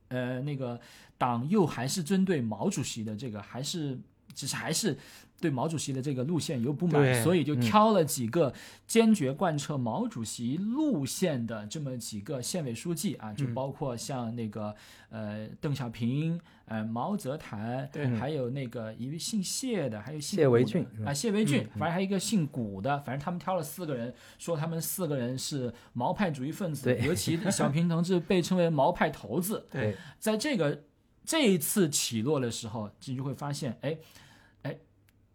[0.09, 0.79] 呃，那个
[1.17, 3.97] 党又还是针对毛主席的这个，还是
[4.39, 4.97] 其实还是
[5.41, 8.53] 对毛主席的这个路线有不满，所以就挑了几个
[8.87, 14.73] 坚决贯彻毛主席路线的这么几个县委书记啊，就包括像那个
[15.09, 30.83] 呃邓小平、呃毛泽坦，对还有那个一位姓谢的，还有姓谢维俊啊，谢维俊，反正还有一个姓古的，反正他们挑了四个人，说他们四个人是毛派主义分子，对尤其小平同志被称为毛派头子，对，在这个
[31.23, 33.97] 这一次起落的时候，你就会发现，哎，哎，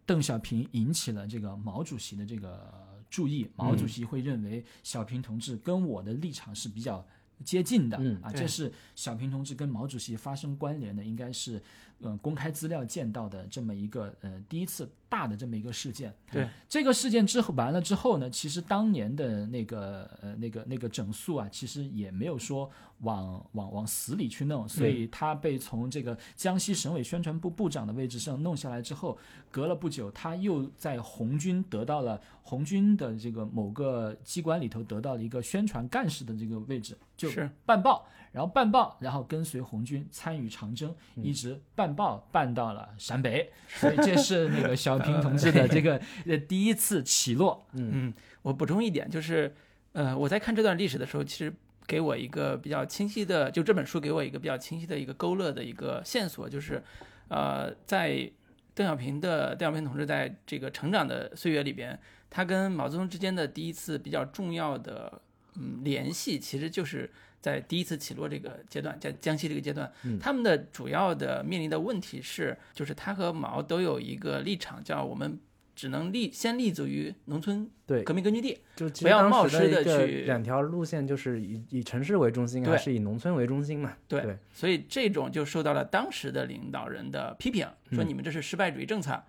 [0.05, 2.71] 邓小平引起了这个毛主席的这个
[3.09, 7.05] 注意，毛主席会认为小平同志跟我的立场是比较
[7.43, 11.61] 接近的，嗯啊，这是小平同志跟毛主席发生关联的，应该是
[12.01, 16.13] 呃公开资料见到的这么一个呃第一次大的这么一个事件。
[16.31, 16.47] 对。
[16.67, 29.17] 这个事件之后完了之后呢，其实当年的那个呃那个那个整肃啊，其实也没有说往往往死里去弄，所以他被从这个江西省委宣传部部长的位置上弄下来之后，
[29.49, 37.49] 隔了不久，他又在红军得到了红军的这个某个机关里头得到了一个宣传干事的这个位置，就是。
[37.65, 47.65] 办报，然后办报，然后跟随红军参与长征，一直办报办到了陕北，所以这是那个小平同志的 这个呃第一次起落。
[47.71, 49.55] 嗯，我补充一点，就是，
[49.93, 51.53] 呃，我在看这段历史的时候，其实
[51.87, 56.83] 给我一个比较清晰的，就这本书给我一个比较清晰的一个勾勒的一个线索，就是，
[57.29, 58.29] 呃，在
[58.73, 61.97] 邓小平的邓小平同志在这个成长的岁月里边，
[62.29, 65.21] 他跟毛泽东之间的第一次比较重要的
[65.55, 67.09] 嗯联系，其实就是
[67.45, 70.17] 在第一次起落这个阶段，在江西这个阶段，嗯。
[70.17, 75.39] 他们的主要的面临的问题是，就是他和毛都有一个立场，叫我们
[75.75, 83.93] 只能立先立足于农村对，革命根据地，就不要冒失的去两条路线，就是以以城市为中心，对还是以农村为中心嘛？
[84.07, 88.07] 对对，所以这种就受到了当时的领导人的批评，说嗯。
[88.09, 89.21] 你们这是失败主义政策，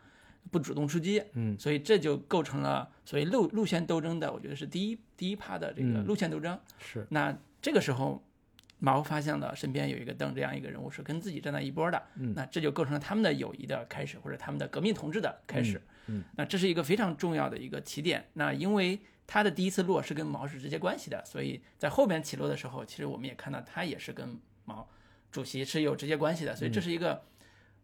[0.50, 1.54] 不主动出击，嗯。
[1.58, 6.06] 所以这就构成了所谓路路线斗争的，我觉得是第一第一趴的这个嗯。
[6.06, 6.58] 路线斗争。
[6.78, 7.36] 是，那
[7.66, 8.22] 这个时候，
[8.78, 15.78] 毛发现了身边有一个邓这样一个人物是跟自己站在一波的，嗯那这就构成了他们的友谊的开始，或者他们的革命同志的开始。
[16.06, 18.24] 嗯嗯那这是一个非常重要的一个起点。
[18.34, 24.88] 那因为他的第一次落是跟毛是直接关系的，所以在后边起落的时候，其实我们也看到他也是跟毛
[25.32, 27.20] 主席是有直接关系的，所以这是一个，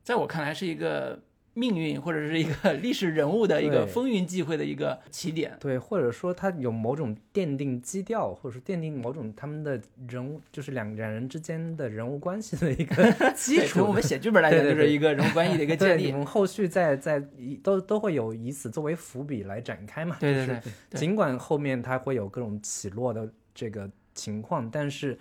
[0.04, 1.20] 在我看来是一个
[1.54, 5.56] 命运或者是一个 历史人物的一个风云际会的一个起点。
[5.60, 13.92] 对，或者说它有某种奠定基调，或者说奠定某种他们的人物，就是两两人之间的人物关系的一个 基础我。
[13.92, 16.10] 们写剧本来讲，就是一个人物关系的一个建立。
[16.10, 16.16] 我。
[16.16, 20.16] 们后续再再以都都会有以此作为伏笔来展开嘛？
[20.20, 25.18] 对对就是对对尽管后面它会有各种起落的这个情况，但是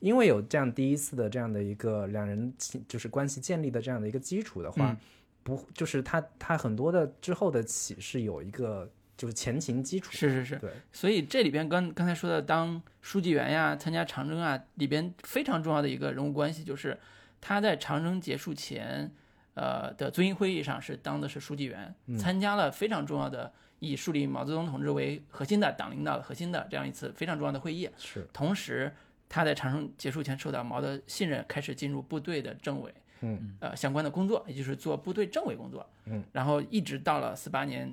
[0.00, 4.96] 因为有这样第一次的这样的一个两人情就是关系建立的这样的一个基础的话，嗯
[5.42, 10.10] 不就是他，他很多的之后的起是有一个就是前情基础。
[10.12, 16.98] 是是是，对，所以这里边刚刚才说的当书记员呀、参加长征啊，里边非常重要的一个人物关系就是
[17.40, 19.10] 他在长征结束前，
[19.54, 27.90] 呃的遵义会议上是当的是书记员，嗯参加了非常重要的以树立毛泽东同志为核心的党领导的核心的这样一次非常重要的会议。
[27.98, 28.92] 是，同时，
[29.28, 37.92] 他在长征结束前受到毛的信任，开始进入部队的政委，嗯，呃相关的工作，也就是做部队政委工作，嗯，然后一直到了四八年，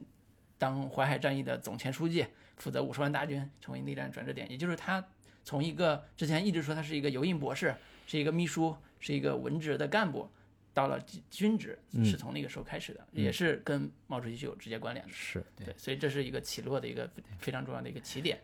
[0.57, 2.25] 当淮海战役的总前书记，
[2.57, 5.03] 负责五十万大军，成为内战转折点，也就是他
[5.43, 7.73] 从一个之前一直说他是一个油印博士，
[8.05, 10.29] 是一个秘书，是一个文职的干部。
[10.71, 15.11] 到了军军职嗯是从那个时候开始的，也是跟毛主席是有直接关联的。
[15.11, 17.09] 是，对，所以这是一个起落的一个
[17.39, 18.39] 非常重要的一个起点。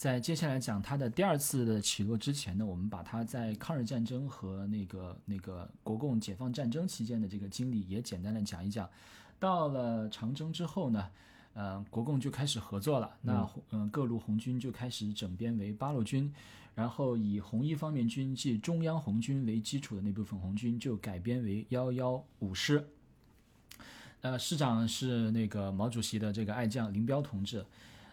[0.00, 8.88] 在接下来讲他的第二次的起落之前呢，我们把他在抗日战争和那个那个国共解放战争期间的这个经历也简单的讲一讲。
[9.38, 11.06] 到了长征之后呢，
[11.52, 13.14] 呃，国共就开始合作了。
[13.20, 16.32] 那嗯、呃各路红军就开始整编为八路军，
[16.74, 22.88] 然后以红一方面军即中央红军为基础的那部分红军就改编为幺幺五师。
[24.22, 27.62] 呃，师长是那个毛主席的这个爱将林彪同志。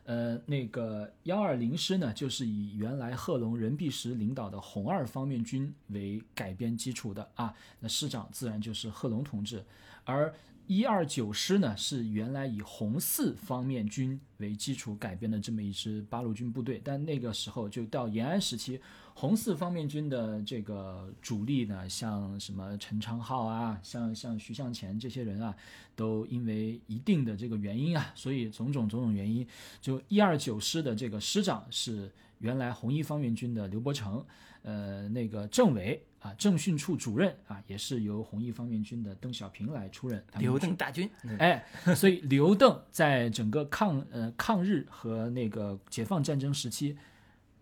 [0.08, 7.54] 呃，那个幺二零师呢，就是以原来贺龙、任弼时领导的红二方面军为改编基础的啊。
[7.82, 9.62] 那师长自然就是贺龙同志，
[10.06, 10.34] 而
[10.68, 16.82] 一二九师呢，是原来以红四方面军为基础改编的这么一支八路军部队。
[16.84, 18.80] 但那个时候就到延安时期，
[19.14, 25.56] 红四方面军的这个主力呢，像什么陈昌浩啊，像像徐向前这些人啊，
[25.96, 29.48] 都因为一定的这个原因啊，所以种种种种原因，
[29.80, 34.22] 就一二九师的这个师长是原来红一方面军的刘伯承，
[34.68, 40.22] 呃，那个政委啊，政训处主任啊，也是由红一方面军的邓小平来出任。
[40.30, 41.10] 他刘邓大军，
[41.40, 41.66] 哎，
[41.96, 46.98] 所以刘邓在整个抗呃抗日和那个解放战争时期。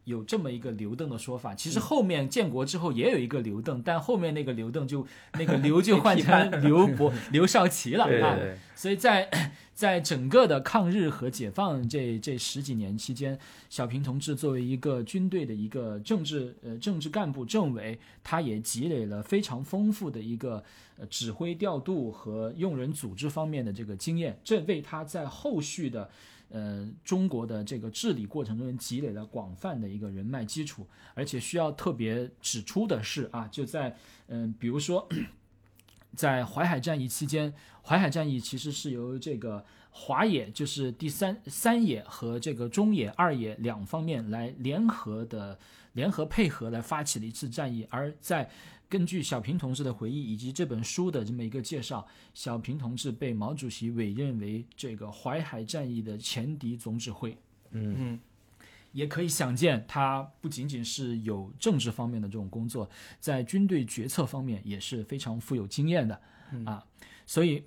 [0.06, 5.06] 有这么一个刘邓的说法，其实后面建国之后也有一个刘邓，但后面那个刘邓就
[5.38, 8.36] 那个刘就换成刘伯刘少奇了啊。
[8.36, 9.30] 对，所以在
[9.74, 13.38] 在整个的抗日和解放这这十几年期间，
[13.70, 20.64] 小平同志作为一个军队的一个政治呃政治干部政委，他也积累了非常丰富的一个
[20.98, 26.10] 呃指挥调度和用人组织方面的这个经验，这为他在后续的。
[26.50, 33.96] 呃，中国的这个治理过程中积累了广泛的一个人脉基础，而且需要特别指出的是啊，就在
[34.28, 35.08] 嗯、比如说
[36.16, 45.60] 在淮海战役期间，淮海战役其实是由这个华野，就是第三三野和这个中野、二野两方面来联合的
[45.94, 48.50] 联合配合来发起的一次战役，而在
[48.96, 57.38] 根据小平同志的回忆以及这本书的这么一个介绍，小平同志被毛主席委任为这个淮海战役的前敌总指挥。
[57.72, 58.20] 嗯嗯，
[58.94, 62.90] 也可以想见，他不仅仅是有政治方面的这种工作，
[63.20, 66.22] 在军队决策方面也是非常富有经验的
[66.64, 66.82] 啊。
[67.26, 67.62] 所以，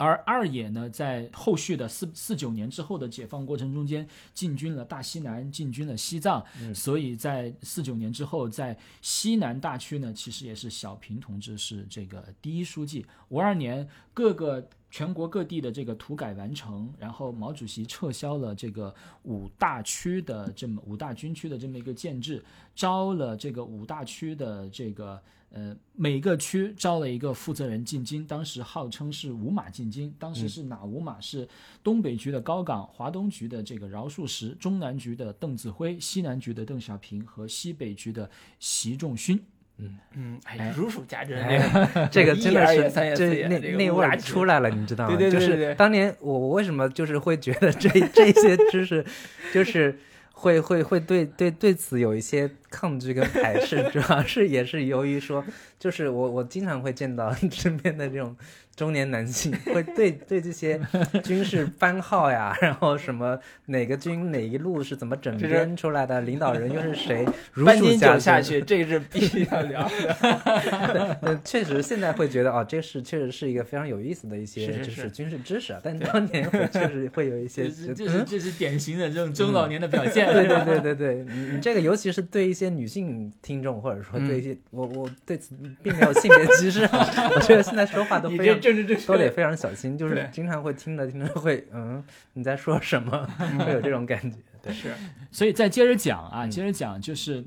[0.00, 6.42] 而二野呢，在后续的四四九年之后的解放过程中间，进军了大西南，进军了西藏，
[6.74, 13.04] 所以在四九年之后，在西南大区呢，其实也是小平同志是这个第一书记。
[13.28, 31.20] 五二年，各个全国各地的这个土改完成，然后毛主席撤销了这个五大区的这么五大军区的这么一个建制，招了这个五大区的这个呃每个区招了一个负责人进京，当时号称是五马进京，当时是哪五马？
[31.20, 31.48] 是
[31.84, 38.28] 东北局的高岗，华东局的这个饶漱石，中南局的邓子恢，西南局的邓小平和西北局的
[38.58, 39.40] 习仲勋。
[39.80, 45.16] 嗯，嗯哎，如数家珍，哎，这个 真的是这那那味儿出来了，你知道吗？
[45.16, 49.04] 对对对对就是对当年我我为什么就是会觉得这 这些知识，
[49.52, 49.98] 就是
[50.32, 55.44] 会会会对对对此有一些抗拒跟排斥， 主要是也是由于说，
[55.78, 58.36] 就是我我经常会见到身边的这种
[58.76, 60.80] 中年男性 会对对这些
[61.22, 68.20] 军事番号呀， 然后什么哪个军哪一路是怎么整编出来的，领导人又是谁， 如数家珍。
[68.20, 69.82] 下去，这个是必须要聊。
[69.82, 71.18] 的。
[71.22, 75.10] 呃，确实，现在会觉得哦，这是确实是一个非常有意思的一些就是是。
[75.10, 77.64] 军事知识啊，但当年会确实会有一些
[77.94, 80.32] 这是这是典型的这种中老年的表现。
[80.32, 88.30] 对对对对对，你你这个尤其是对一些女性听众，或者说对一些、我我对此并没有性别歧视啊，我觉得现在说话都
[88.60, 92.04] 政治正确都得非常小心，就是经常会听着听着会嗯
[92.34, 93.26] 你在说什么，
[93.58, 94.36] 会有这种感觉。
[94.62, 94.94] 对，是
[95.32, 97.44] 所以再接着讲啊，嗯接着讲就是。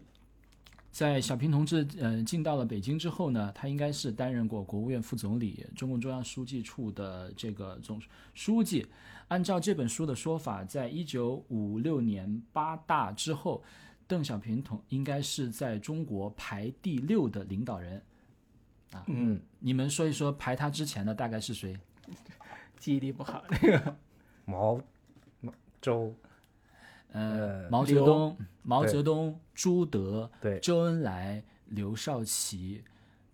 [0.91, 7.99] 在小平同志呃进到了北京之后呢，他应该是担任过国务院副总理、中共中央书记处的这个总
[8.35, 8.85] 书记。
[9.29, 13.63] 按照这本书的说法，在一九五六年八大之后，
[14.05, 17.99] 邓小平同应该是在中国排第六的领导人。
[19.07, 21.77] 嗯，你们说一说排他之前的大概是谁？
[22.77, 23.43] 记忆力不好，
[24.45, 24.79] 毛
[25.39, 26.13] 毛周。
[27.13, 30.59] 呃呃，毛泽东、毛泽东、朱德、对。
[30.59, 32.83] 周恩来、刘少奇、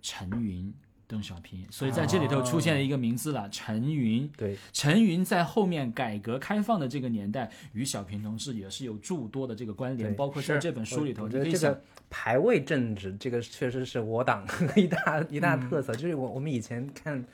[0.01, 0.74] 陈云、
[1.10, 4.30] 邓小平，所以在这里头出现了一个名字了，陈云。
[4.38, 11.82] 对陈云在后面改革开放的这个年代，与小平同志也是有诸多的这个关联，包括在这本书里头，我你可以想觉得这个
[12.12, 14.47] 排位政治，这个确实是我党
[14.78, 15.95] 一大一大嗯特色。
[15.95, 17.26] 就是我我们以前看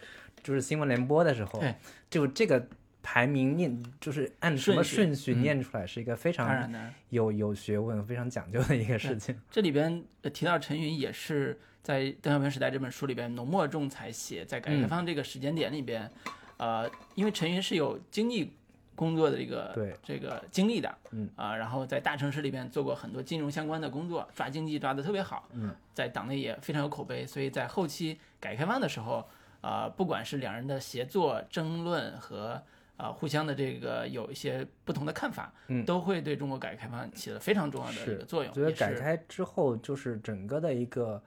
[0.42, 1.76] 就是新闻联播的时候对，
[2.10, 2.66] 就这个
[3.04, 6.72] 排名念就是按什么顺序念出来，是一个非常。
[7.10, 9.38] 有有学问、非常讲究的一个事情。
[9.52, 16.12] 这里边呃提到陈云也是在《邓小平时代》这本书里边浓墨重彩写，在改革开放这个时间点里边，
[16.58, 18.52] 呃，因为陈云是有经济
[18.96, 21.30] 工作的这个对这个经历的，嗯。
[21.36, 29.24] 啊、然后在大城市里边做过很多金融相关的工作，抓经济抓得特别好，嗯，在党内也非常有口碑，所以在后期改革开放的时候，
[29.62, 32.60] 呃，不管是两人的协作、争论和
[32.98, 35.86] 啊互相的这个有一些不同的看法，嗯。
[35.86, 38.50] 都会对中国改革开放起了非常重要的一个作用。
[38.50, 41.22] 我觉得改开之后，就是整个的一个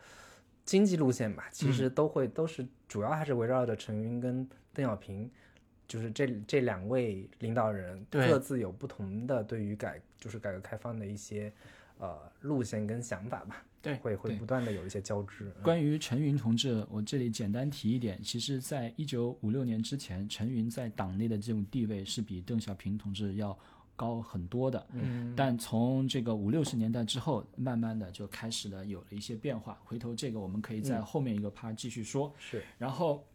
[0.68, 5.30] 经济路线吧，嗯其实都会、都是主要还是围绕着陈云跟邓小平，
[5.86, 11.50] 就是这这两位领导人各自有不同的对于改就是改革开放的一些
[11.96, 13.64] 呃路线跟想法吧。
[13.80, 15.44] 对会会不断的有一些交织。
[15.44, 23.56] 嗯关于陈云同志，我这里简单提一点，其实，在一九五六年之前，陈云在党内的这种地位是比邓小平同志要
[23.98, 24.86] 高很多的。
[24.92, 29.76] 嗯，但从这个五六十年代之后，慢慢的就开始了有了一些变化。
[29.84, 32.32] 回头这个我们可以在后面一个趴继续说。
[32.38, 33.26] 是然后，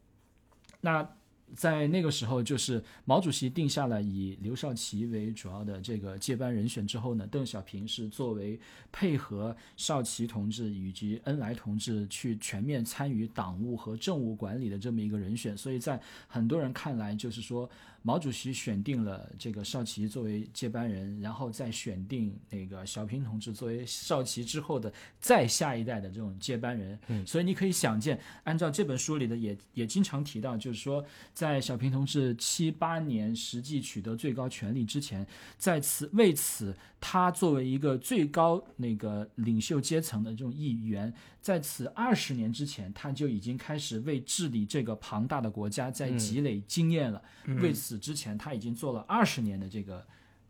[0.80, 1.08] 那
[1.56, 8.60] 在那个时候，就是毛主席定下了以刘少奇为主要的这个接班人选之后呢，邓小平是作为
[8.92, 15.56] 配合少奇同志以及恩来同志去全面参与党务和政务管理的这么一个人选。
[15.56, 17.70] 所以在很多人看来，就是说
[18.06, 27.00] 毛主席选定了这个少奇作为接班人，然后再选定那个小平同志作为少奇之后的再下一代的这种接班人。
[27.08, 35.26] 嗯所以你可以想见，按照这本书里的也也经常提到，就是说，在小平同志七八年实际取得最高权力之前，
[35.58, 47.22] 在此为此，他作为一个最高那个领袖阶层的这种议员，在此二十年之前，他就已经开始为治理这个庞大的国家在嗯积累经验了。
[47.62, 50.08] 为此之前，他已经做了二十年的这个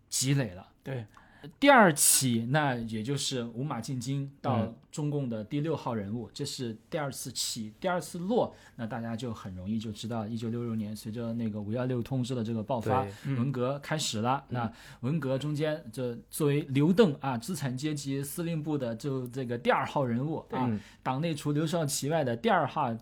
[0.08, 0.72] 积累了。
[0.84, 1.04] 对，
[1.60, 4.76] 第二起，那也就是五马进京到嗯。
[4.94, 13.36] 中共的第六号人物，这是第二次起，第二次落，那大家就很容易就知道，一九六六年随着那个五幺六通知的这个爆发，嗯。
[13.36, 14.46] 文革开始了。
[14.50, 23.00] 那文革中间，这作为刘邓啊资产阶级司令部的就这个第二号人物啊，嗯党内除刘少奇外的第二号呃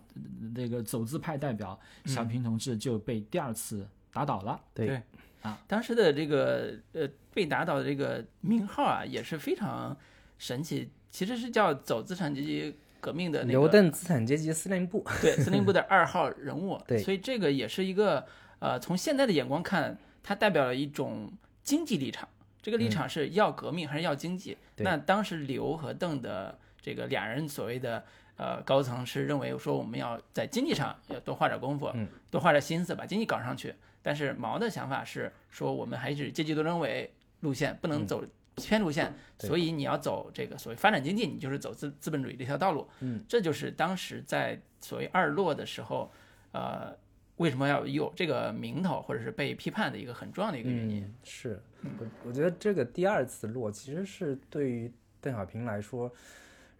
[0.54, 4.58] 那个走资派代表小平同志就被第二次打倒了。
[4.72, 4.86] 对。
[4.86, 5.02] 对
[5.42, 9.96] 啊，当时的这个呃被打倒的这个名号啊，也是非常
[10.38, 18.24] 神奇，其实是叫走资产阶级革命的那个刘邓资产阶级司令部，对 司令部的二号人物，对所以这个也是一个
[18.60, 21.32] 呃，从现在的眼光看，它代表了一种
[21.62, 22.28] 经济立场。
[22.62, 24.56] 这个立场是要革命还是要经济？
[24.76, 28.04] 对那当时刘和邓的这个俩人所谓的
[28.36, 33.74] 呃高层是认为说我们要在经济上要多花点功夫，嗯多花点心思把经济搞上去。
[34.02, 38.24] 但是毛的想法是说我们还是阶级斗争为路线，不能走
[38.56, 42.86] 偏路线，嗯所以你要走这个所谓发展经济，你就是走资资本主义这条道路。
[43.00, 46.10] 嗯，这就是当时在所谓二落的时候，
[46.52, 46.94] 呃，
[47.36, 51.02] 为什么要有这个名头，或者是被批判的一个很重要的一个原因。
[51.02, 51.62] 嗯、是，
[51.98, 56.12] 我我觉得这个第二次落其实是对于邓小平来说，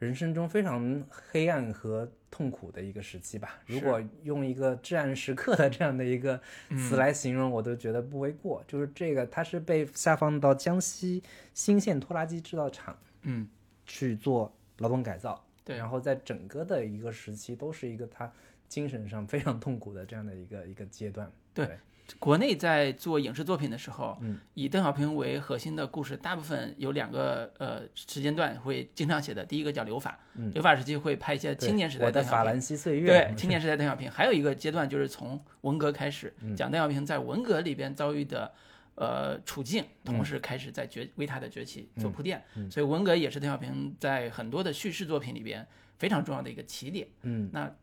[0.02, 3.60] 人生中非常黑暗和痛苦的一个时期吧。
[3.66, 6.40] 如果用一个至暗时刻的这样的一个
[6.70, 8.64] 词来形容，我都觉得不为过。
[8.66, 11.22] 就是这个，他是被下放到江西
[11.54, 13.48] 新县拖拉机制造厂嗯，
[13.86, 18.28] 去做劳动改造，对然后在整个的一个时期，都是一个他
[18.66, 21.30] 精神上非常痛苦的这样的一个一个阶段。
[21.54, 21.78] 对
[22.18, 29.44] 国内在做影视作品的时候，嗯以邓小平为核心的故事，大部分有两个呃时间段会经常写的。
[29.44, 32.22] 第一个叫留法，嗯留法时期会拍一些青年时代的。
[32.22, 38.52] 法兰西岁月，对，青年时代邓小平，还有一个阶段就是从文革开始，嗯讲邓小平在文革里边遭遇的
[38.94, 42.42] 呃处境，同时开始在崛为他的崛起做铺垫。
[42.56, 45.66] 嗯所以文革也是邓小平在很多的叙事作品里边
[45.98, 47.08] 非常重要的一个起点。
[47.22, 47.74] 嗯那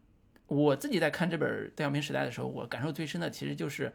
[0.47, 3.91] 我自己在看这本《邓小平时代》的时候，我感受最深的其实就是。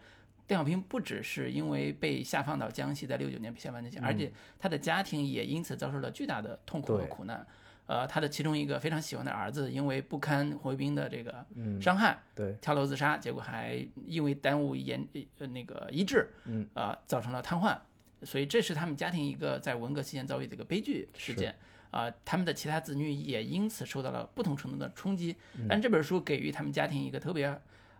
[0.46, 7.46] 邓小平不只是因为被下放到江西，在六九年被下放江西，而且他的家庭也因此遭受了巨大的痛苦和苦难。
[7.86, 15.06] 呃，他的其中一个非常喜欢的儿子，因为不堪红卫兵的这个嗯，伤害，对，跳楼自杀，结果还因为耽误研
[15.38, 17.76] 呃那个医治，嗯，啊、造成了瘫痪，
[18.22, 21.54] 所以这是他们家庭一个在文革期间遭遇的一个悲剧事件。
[21.90, 25.36] 啊、他们的其他子女也因此受到了不同程度的冲击。
[25.56, 27.46] 嗯但这本书给予他们家庭一个特别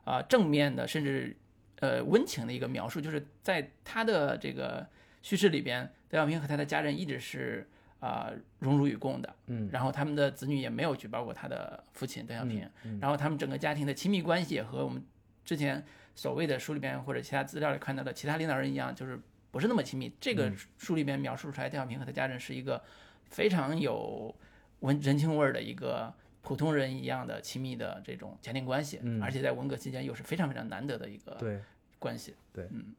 [0.03, 1.37] 啊、正面的，甚至
[1.81, 4.87] 呃温情的一个描述，就是在他的这个
[5.23, 7.69] 叙事里边，邓小平和他的家人一直是
[8.01, 9.35] 啊、荣辱与共的。
[9.47, 15.03] 嗯，然后他们的子女也没有举报过他的父亲邓小平，嗯然后他们整个家庭的亲密关系也和我们
[15.45, 15.83] 之前
[16.15, 19.19] 所谓的书里边或者其他资料里看到的其他领导人一样，就是
[19.51, 20.13] 不是那么亲密。
[20.21, 22.83] 这嗯个书里边描述出来，邓小平和他家人是一个
[23.31, 24.35] 非常有
[24.81, 26.13] 文人情味儿的一个
[26.45, 31.59] 普通人一样的亲密的这种家庭关系，嗯而且在文革期间又是非常非常难得的一个对。
[31.99, 32.35] 关系。
[32.53, 32.95] 对，嗯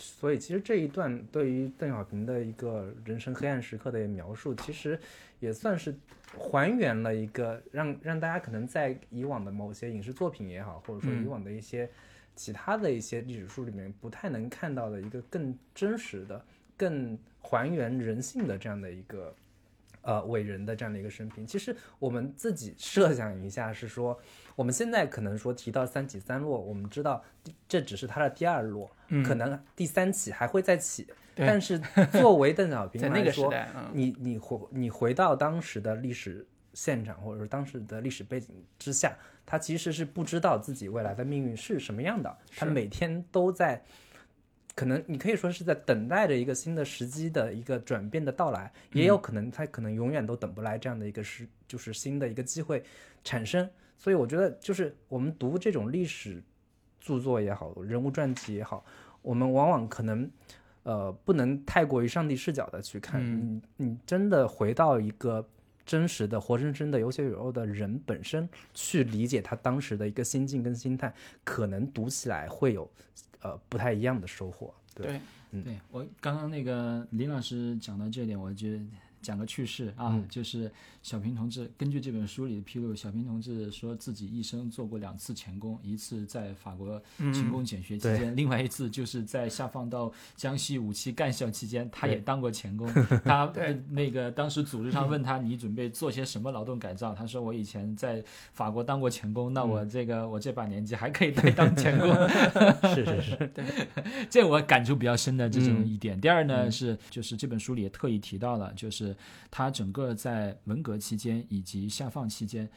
[0.00, 4.98] 所以其实这一段对于邓小平的一个人生黑暗时刻的描述，其实
[5.38, 5.94] 也算是
[6.36, 11.88] 还原了一个让让大家可能在以往的某些影视作品也好，或者说嗯以往的一些
[12.34, 16.44] 其他的一些历史书里面不太能看到的一个更真实的、
[16.76, 19.32] 更还原人性的这样的一个
[20.02, 21.46] 呃伟人的这样的一个生平。
[21.46, 24.18] 其实我们自己设想一下，是说
[24.54, 27.24] 我们现在可能说提到三起三落，我们知道
[27.66, 28.90] 这只是他的第二落。
[29.08, 31.78] 嗯可能第三起还会再起，但是
[32.12, 43.82] 作为邓小平 那来说，个时你你回你回到当时的历史现场，或者说当时的历史背景之下，他其实是不知道自己未来的命运是什么样的，他每天都在。
[44.74, 52.82] 可能你可以说是在等待着一个新的时机的一个转变的到来，也有可能他可能永远都等不来这样的一个时，就是新的一个机会
[53.22, 53.68] 产生。
[53.98, 56.42] 所以我觉得，就是我们读这种历史
[56.98, 58.84] 著作也好，人物传记也好，
[59.20, 60.28] 我们往往可能
[60.82, 65.46] 呃不能太过于上帝视角的去看，嗯你你真的回到一个
[65.84, 71.12] 真实的、活生生的、有血有肉的人本身去理解他当时的一个心境跟心态，
[71.44, 72.90] 可能读起来会有
[73.42, 74.72] 呃不太一样的收获。
[74.94, 75.20] 对，对，
[75.50, 78.68] 嗯我刚刚那个林老师讲到这点，我就
[79.22, 80.70] 讲个趣事啊，嗯就是
[81.02, 92.86] 小平同志根据这本书里的披露，小平同志说自己一生做过两次钳工，一次在法国嗯勤工俭学期间，另外一次就是在下放到江西五七干校期间，他也当过钳工。
[93.24, 102.12] 他对那个当时组织上问他你准备做些什么劳动改造，他说我以前在法国当过钳工，那我这个我这把年纪还可以再当钳工。
[102.94, 103.50] 是是是，
[104.28, 106.20] 这我感触比较深的这种一嗯点。
[106.20, 109.11] 第二呢、是，就是这本书里也特意提到了，就是
[109.50, 112.68] 他整个在文革期间以及下放期间，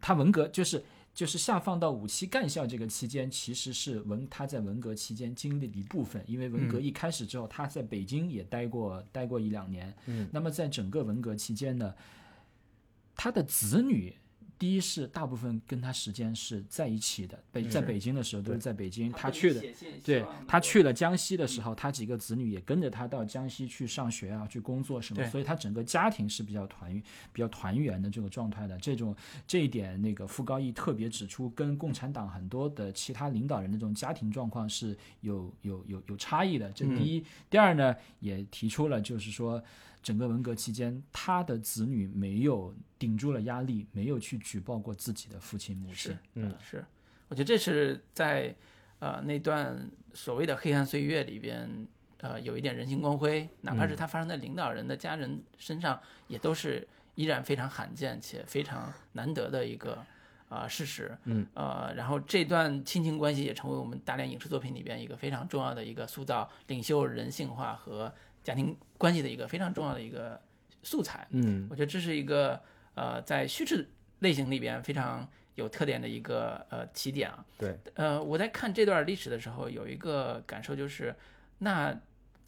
[0.00, 0.82] 他文革就是
[1.14, 9.92] 就是下放到五七干校这个期间，其实是文他在文革期间经历的一部分，因为文革一开始之后，他在北京也待过待过一两年。
[10.06, 11.92] 嗯，那么在整个文革期间呢，
[13.16, 14.14] 他的子女
[14.58, 19.62] 第一是大部分跟他时间是在一起的，北在北京的时候都是在北京，他他去的。
[20.04, 26.92] 对他去了，江西的时候，他几个子女也跟着他到江西去上学啊，去工作什么，所以他整个家庭是比较团
[27.32, 28.76] 比较团圆的这个状态的。
[28.78, 29.14] 这种
[29.46, 36.72] 这一点，那个傅高义特别指出，跟共产党很多的其他领导人的这种家庭状况是有有有有差异的。
[36.72, 39.62] 这第一，第二呢，也提出了就是说。
[40.02, 46.18] 整个文革期间，他的子女没有顶住了压力，没有去举报过自己的父亲母亲是。
[46.34, 46.84] 嗯是，
[47.28, 48.54] 我觉得这是在
[49.00, 51.68] 呃那段所谓的黑暗岁月里边，
[52.18, 59.98] 呃有一点人性光辉，哪怕是它发生在领导人的家人身上，也都是依然非常罕见且非常难得的一个
[60.48, 61.16] 啊、事实。
[61.24, 68.12] 嗯，呃，然后这段亲情关系也成为我们大量影视作品里边一个非常重要的一个塑造领袖人性化和
[68.48, 70.40] 家庭关系的一个非常重要的一个
[70.82, 71.26] 素材。
[71.32, 72.58] 嗯我觉得这是一个
[72.94, 73.86] 呃，在叙事
[74.20, 77.44] 类型里边非常有特点的一个呃起点啊。
[77.58, 81.14] 对，呃，我在看这段历史的时候，有一个感受就是，
[81.58, 81.94] 那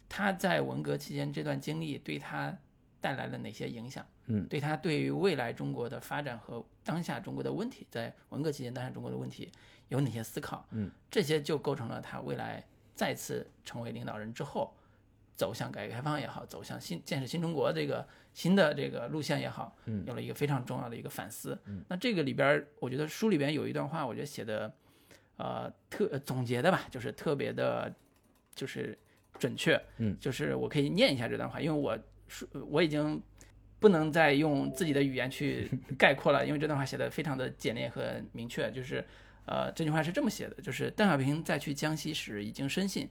[0.09, 2.57] 他在文革期间这段经历对他
[2.99, 4.03] 带来了哪些影响？
[4.25, 9.51] 嗯，对他对于未来中国的发展和当下中国的问题，在文革期间当下中国的问题
[9.89, 10.65] 有哪些思考？
[10.71, 14.73] 嗯，这些就构成了他未来再次成为领导人之后。
[15.41, 21.59] 走向改革开放也好，走向新建设新中国这个新的这个路线也好，嗯有了一个非常重要的一个反思。
[21.65, 24.71] 嗯，那这个里边儿，我觉得书里边有一段话，我觉得写的，
[25.37, 27.91] 呃，特呃总结的吧，就是特别的，
[28.53, 28.95] 就是
[29.39, 29.81] 准确。
[29.97, 33.19] 嗯，就是我可以念一下这段话，因为我书我已经
[33.79, 35.67] 不能再用自己的语言去
[35.97, 38.71] 概括了，因为这段话写的非常的简练和明确。
[38.71, 39.03] 就是，
[39.47, 43.09] 呃，这句话是这么写的，就是邓小平在去江西时已经深信。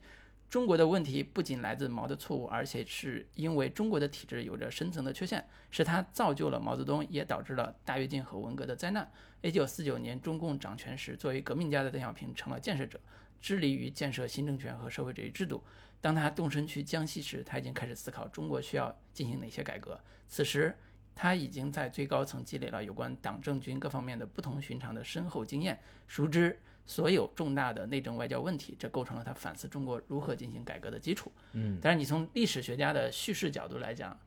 [0.50, 9.08] 中国的问题不仅来自毛的错误，而且是因为中国的体制有着深层的缺陷，是它造就了毛泽东，也导致了大跃进和文革的灾难。
[9.42, 13.00] 一九四九年中共掌权时，作为革命家的邓小平成了建设者，
[13.40, 15.62] 致力于建设新政权和社会主义制度。
[16.00, 20.00] 当他动身去江西时，他已经开始思考中国需要进行哪些改革。
[20.28, 20.76] 此时，
[21.14, 25.78] 他已经在最高层积累了有关党政军各方面的不同寻常的深厚经验，
[26.08, 26.58] 熟知
[26.90, 31.30] 所有重大的内政外交问题，这构成了他反思中国如何进行改革的基础。
[31.52, 34.18] 嗯，但是你从历史学家的叙事角度来讲，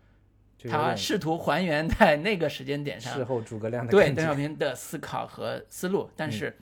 [0.70, 3.92] 他试图还原在那个时间点上事后诸葛亮的。
[3.92, 6.56] 对邓小平的思考和思路，但是，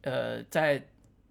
[0.00, 0.84] 呃，在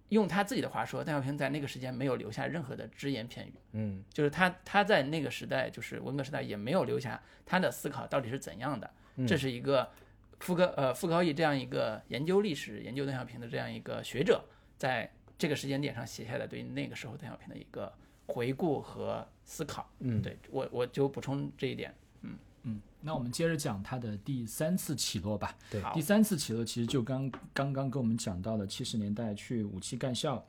[0.08, 8.90] 用他自己的话说，邓小平在那个时间没有留下任何的只言片语，嗯就是他他在那个时代，就是文革时代，也没有留下他的思考到底是怎样的。
[9.16, 9.88] 嗯这是一个
[10.44, 14.44] 傅高呃傅高义这样一个研究历史、研究邓小平的这样一个学者，
[14.76, 17.90] 在这个时间点上写下来对那个时候邓小平的一个
[18.26, 19.90] 回顾和思考。
[20.00, 21.94] 嗯，对我我就补充这一点。
[22.20, 25.56] 嗯嗯，那我们接着讲他的第三次起落吧。
[25.70, 30.46] 对第三次起落其实就刚刚刚跟我们讲到了七十年代去武器干校，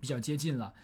[0.00, 0.74] 比较接近了。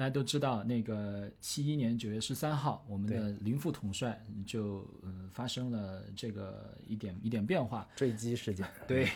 [0.00, 7.86] 大家都知道，那个七一年九月十三号，我们的林副统帅就呃发生了这个一点一点变化。
[7.94, 9.10] 坠机事件，对，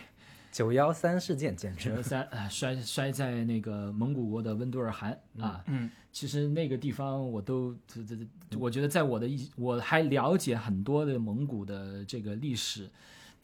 [0.52, 5.64] 九幺三事件简直九幺三啊，摔摔在那个蒙古国的温都尔汗啊。
[5.68, 8.14] 嗯，其实那个地方我都这这
[8.50, 12.90] 这，我觉得在我的一我还了解很多的蒙古的这个历史，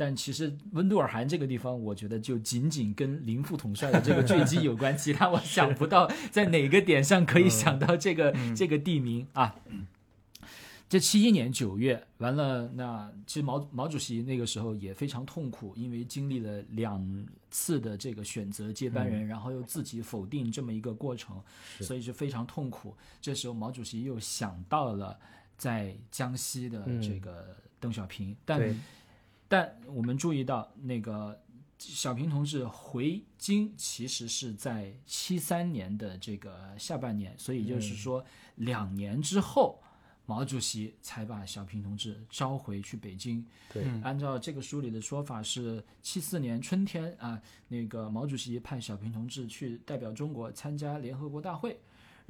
[0.01, 9.55] 但其实温都尔汗这个地方，我觉得就仅仅跟林副统帅的这个坠机有关， 其他我想不到在哪个点上可以想到这个、这个地名啊。
[10.89, 21.39] 这七一年九月完了，那其实毛毛主席那个时候也非常痛苦，因为经历了两次的这个选择接班人，然后又自己否定这么一个过程，
[21.81, 22.97] 所以是非常痛苦。
[23.21, 25.15] 这时候毛主席又想到了
[25.59, 28.75] 在江西的这个邓小平，但对
[29.51, 31.39] 但我们注意到那个
[31.77, 38.25] 小平同志回京其实是在七三年的这个下半年，所以就是说
[38.55, 39.83] 两年之后。
[40.27, 43.45] 毛主席才把小平同志召回去北京。
[43.73, 51.81] 对嗯按照这个书里的说法是，七四年春天啊，那个毛主席派小平同志去代表中国参加联合国大会，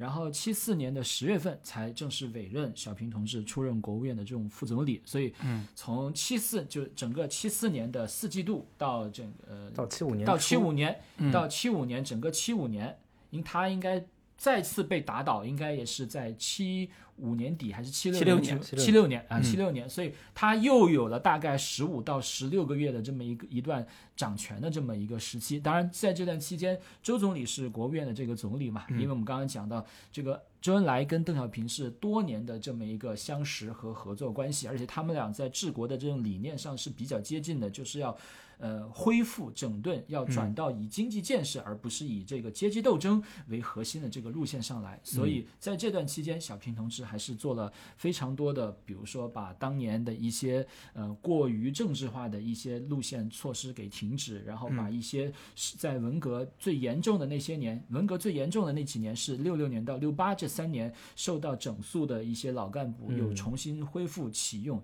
[0.01, 4.99] 然后七四年的十月份才正式委任小平同志出任国务院的这种副总理。
[5.05, 11.31] 所以，嗯，从七四就整个七四年的四季度到整呃到七五年到七五年，嗯。
[11.31, 12.97] 到七五年整个七五年，
[13.29, 14.03] 因他应该
[14.35, 16.89] 再次被打倒，应该也是在七
[17.21, 23.85] 五年底还是七76年年七六年啊七六年，所以他又有了大概十五到十六个月的这么一个一段
[24.17, 25.59] 掌权的这么一个时期。
[25.59, 38.17] 当然，在这段期间，周总理是国务院的这个总理嘛，因为我们刚刚讲到这个周恩来跟邓小平是多年的这么一个相识和合作关系，而且他们俩在治国的这种理念上是比较接近的，就是要。
[38.61, 44.99] 呃，恢复整顿要转到以经济建设，而不是以这个阶级斗争为核心的这个路线上来。
[45.03, 55.33] 所以在这段期间，小平同志还是做了非常多的，比如说把当年的一些呃过于政治化的一些路线措施给停止，然后把一些
[55.79, 64.79] 在文革最严重的那些年，文革最严重的那几年是六六年到六八这三年受到整肃的一些老干部又重新恢复启用。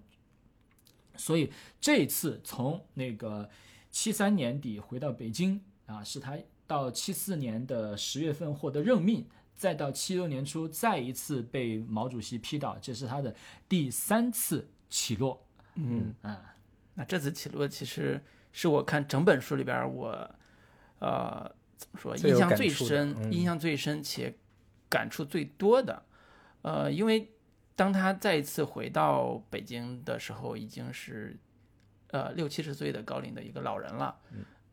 [1.15, 3.47] 所以这次从那个。
[3.89, 9.25] 七三年底回到北京啊，是他到七四年的十月份获得任命，
[9.55, 13.33] 再到七六年初再一次被毛主席批倒，这是他的
[13.67, 15.47] 第三次起落。
[15.75, 16.55] 嗯啊，
[16.93, 18.21] 那这次起落其实
[18.51, 20.29] 是我看整本书里边我，
[20.99, 24.35] 呃，怎么说印象最深、印象最深且
[24.89, 26.03] 感触最多的。
[26.61, 27.31] 呃，因为
[27.75, 31.35] 当他再一次回到北京的时候，已经是。
[32.09, 34.15] 呃，六七十岁的高龄的一个老人了，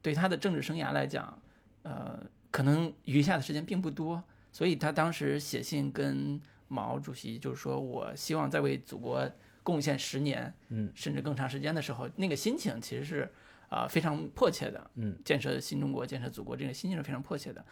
[0.01, 1.37] 对他的政治生涯来讲，
[1.83, 4.23] 呃，可能余下的时间并不多，
[4.53, 9.29] 所以他当时写信跟毛主席，就是说我希望再为祖国
[9.65, 13.29] 贡献十年，嗯，甚至更长时间的时候，那个心情其实是
[13.69, 17.65] 啊非常迫切的，嗯，建设新中国、建设祖国这个心情是非常迫切的，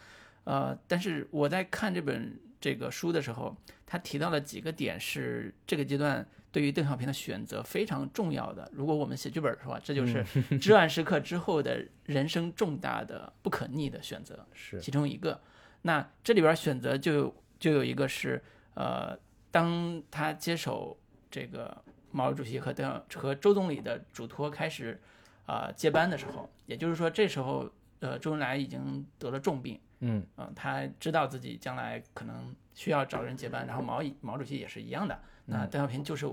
[0.43, 3.55] 呃，但是我在看这本这个书的时候，
[3.85, 6.27] 他提到了几个点是这个阶段。
[6.53, 8.69] 对于邓小平的选择非常重要的。
[8.71, 10.23] 如果我们写剧本的话，这就是
[10.61, 15.41] 至暗时刻之后的人生重大的不可逆的选择，是其中一个。
[15.81, 18.41] 那这里边选择就就有一个是，
[18.75, 19.17] 呃，
[19.51, 20.97] 当他接手
[21.29, 25.01] 这个毛主席和邓和周总理的嘱托开始
[25.47, 35.19] 啊接班的时候，也就是说这时候呃周恩来已经得了重病，嗯嗯，他知道自己将来可能需要找人接班，然后毛毛主席也是一样的。
[35.45, 36.25] 那邓小平就是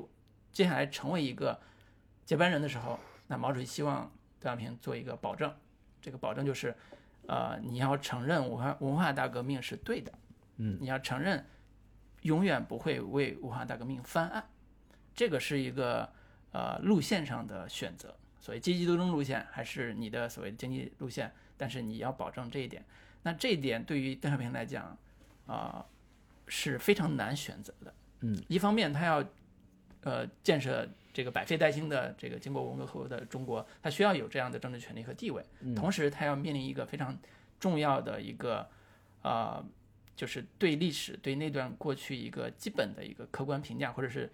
[0.53, 1.61] 接下来成为一个
[2.24, 5.53] 接班人的时候，那毛主席希望邓小平做一个保证，
[6.01, 6.74] 这个保证就是，
[7.26, 10.12] 呃，你要承认文化文化大革命是对的，
[10.57, 11.45] 嗯，你要承认
[12.22, 14.45] 永远不会为文化大革命翻案，
[15.14, 16.12] 这个是一个
[16.53, 22.84] 呃路线上的选择，所以阶级斗争路线还是你的所谓的经济路线，但是你要保证这一点，
[23.22, 24.97] 那这一点对于邓小平来讲
[25.47, 25.84] 啊
[26.51, 27.94] 是非常难选择的。
[28.20, 29.24] 嗯，一方面他要，
[30.03, 35.42] 呃，建设这个百废待兴的这个经过文革后的中国，他需要有这样的政治权利和地位。
[35.74, 37.16] 同时，他要面临一个非常
[37.59, 38.68] 重要的一个，
[39.22, 39.64] 呃，
[40.14, 44.30] 就是对历史、对那段过去一个基本的一个客观评价，或者是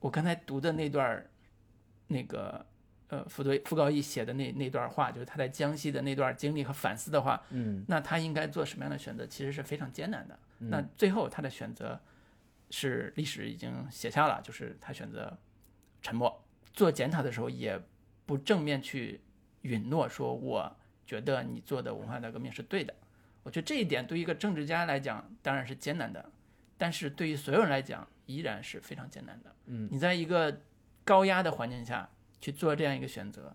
[0.00, 1.24] 我刚才读的那段
[2.08, 2.66] 那个，
[3.08, 10.38] 呃，傅对傅高义写的那那段话，就是他在江西的那段经历和反思的话，嗯，那他应该做什么样的选择，其实是非常艰难的。
[10.58, 12.00] 那最后他的选择。
[12.70, 15.34] 是历史已经写下了，就是他选择
[16.02, 16.44] 沉默。
[16.74, 17.80] 做检讨的时候，也
[18.26, 19.22] 不正面去
[19.62, 22.94] 允诺说，我觉得你做的文化大革命是对的。
[23.42, 26.30] 我觉得这一点对于一个政治家来讲当然是艰难的，
[26.76, 29.56] 但是对于所有人来讲依然是非常艰难的。
[29.64, 30.60] 嗯，你在一个
[31.04, 32.06] 高压的环境下
[32.40, 33.54] 去做这样一个选择，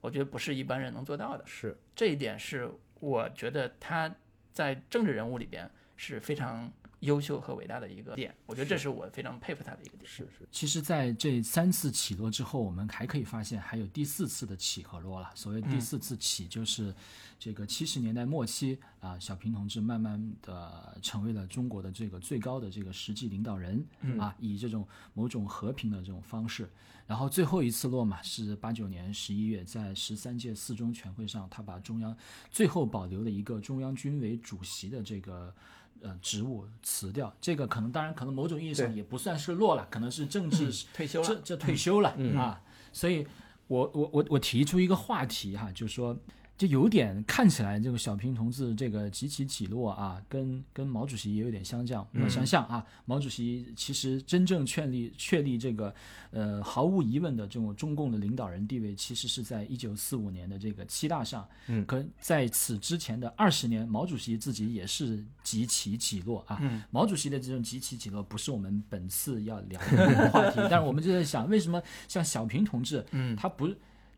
[0.00, 1.44] 我觉得不是一般人能做到的。
[1.46, 2.70] 是这一点是
[3.00, 4.14] 我觉得他
[4.52, 6.72] 在政治人物里边是非常。
[7.00, 10.10] 优秀和伟大的一个点，我觉得这是我非常佩服他的一个点。
[10.10, 10.48] 是是。
[10.50, 15.30] 其实，在这三次起落之后，我们还可以发现还有第四次的起和落了。
[15.34, 16.94] 所谓第四次起，就是
[17.38, 23.84] 这个七十年代末期啊，小平同志慢慢的成为了中国的这个最高的这个实际领导人
[24.18, 26.68] 啊，以这种某种和平的这种方式。
[27.06, 32.16] 然后最后一次落嘛，是八九年十一月，在十三届四中全会上，他把中央
[32.50, 35.54] 最后保留了一个中央军委主席的这个。
[36.02, 42.60] 呃，职务辞掉，这个可能当然可能某种意义上也不算是落了，可能是政治退休了，这这退休了啊。
[42.92, 43.26] 所以，
[43.66, 46.16] 我我我我提出一个话题哈，就是说。
[46.56, 52.84] 就有点看起来，这个小平同志这个起起起落啊，跟跟毛主席也有点相像，相像啊。
[53.06, 55.92] 毛主席其实真正确立确立这个，
[56.30, 61.44] 呃，毫无疑问的这种中共的领导人地位，其实是在一九四五年的这个七大上。
[61.66, 66.62] 嗯，可在此之前的二十年，毛主席自己也是几起起落啊。
[66.92, 70.60] 毛主席的这种几起起落，不是我们本次要聊的话题。
[70.70, 73.68] 但是我们就在想，为什么像小平同志，嗯，他不？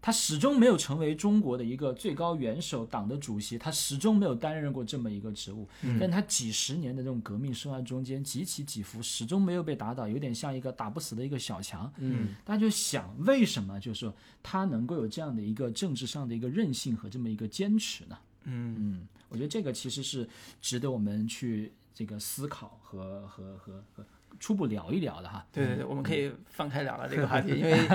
[0.06, 5.68] 他始终没有成为中国的一个最高元首、党的主席，他始终没有担任过这么一个职务。
[5.98, 11.92] 但他几十年的这种革命生涯中间，几起几伏，始终没有被打倒，有点像一个打不死的一个小强。
[11.96, 18.16] 嗯，大家就想，为什么就是说他能够有这样的一个政治上的一个韧性和这么一个坚持呢？
[18.44, 20.28] 嗯嗯，我觉得这个其实是
[20.62, 24.06] 值得我们去这个思考和和和和
[24.38, 25.46] 初步聊一聊的哈。
[25.52, 27.88] 对对对，我们可以放开聊聊这个 话题，因为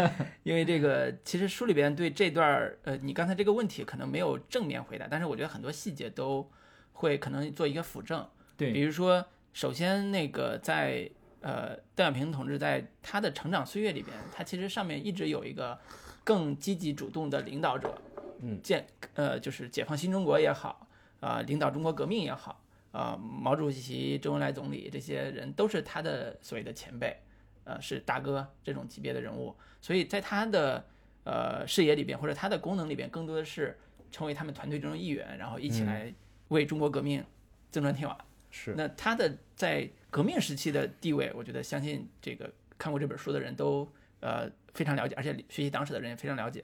[0.43, 6.49] 因为这个其实书里边对这段儿呃，你刚才这个问题可能没有正面回答，但是我觉得很多细节都
[6.93, 8.27] 会可能做一个辅证。
[8.57, 11.09] 对比，如说，首先那个在
[11.41, 15.79] 呃邓小平同志在他的成长岁月里边，他其实上面一直有一个
[16.23, 17.97] 更积极主动的领导者，
[18.41, 18.85] 嗯，建
[19.15, 20.87] 呃就是解放新中国也好，
[21.19, 22.61] 啊、领导中国革命也好，
[22.91, 27.17] 啊、毛主席、周恩来总理这些人都是他的所谓的前辈，
[27.63, 30.85] 呃是大哥这种级别的人物，所以在他的
[31.23, 33.77] 呃视野里边或者他的功能里边，更多的是
[34.11, 36.13] 成为他们团队中的一员，然后一起嗯来
[36.49, 37.23] 为中国革命
[37.69, 38.17] 增砖添瓦。
[38.49, 43.89] 是，那他的在革命时期的地位，我觉得相信这个看过这本书的人都
[44.19, 46.61] 呃非常了解，而且学习党史的人也非常了解。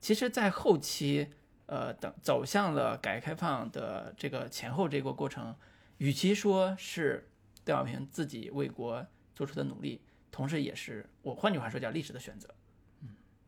[0.00, 1.28] 其实，在后期，
[1.66, 5.54] 呃，等走向了改革开放的这个前后这个过程，
[5.98, 7.28] 与其说是
[7.64, 12.48] 邓小平自己为国做出的努力，同时也是我换句话说叫历史的选择。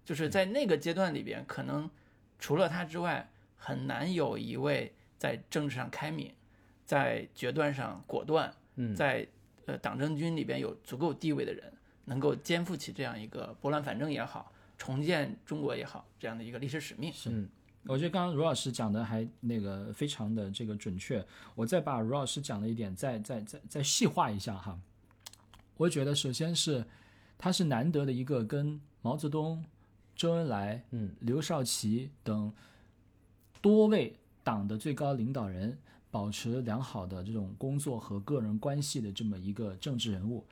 [0.05, 1.89] 就是在那个阶段里边，可能
[2.39, 6.35] 除了他之外，很难有一位在政治上开明，
[6.85, 9.27] 在决断上果断，嗯，在
[9.67, 11.73] 呃党政军里边有足够地位的人，
[12.07, 17.13] 能够肩负起这样一个拨乱反正也好，重建中国也好这样的一个历史使命。
[17.27, 17.49] 嗯
[17.87, 21.25] 我觉得刚刚卢老师讲的还那个非常的这个准确，
[21.55, 24.79] 我再把卢老师讲的一点再再再再细化一下哈。
[25.77, 26.85] 我觉得首先是
[27.39, 29.65] 他是难得的一个跟毛泽东、
[30.15, 32.53] 周恩来、嗯刘少奇等
[33.63, 34.15] 多位
[34.45, 35.79] 党的最高领导人
[36.11, 40.45] 保持良好的这种工作和个人关系的这么一个政治人物。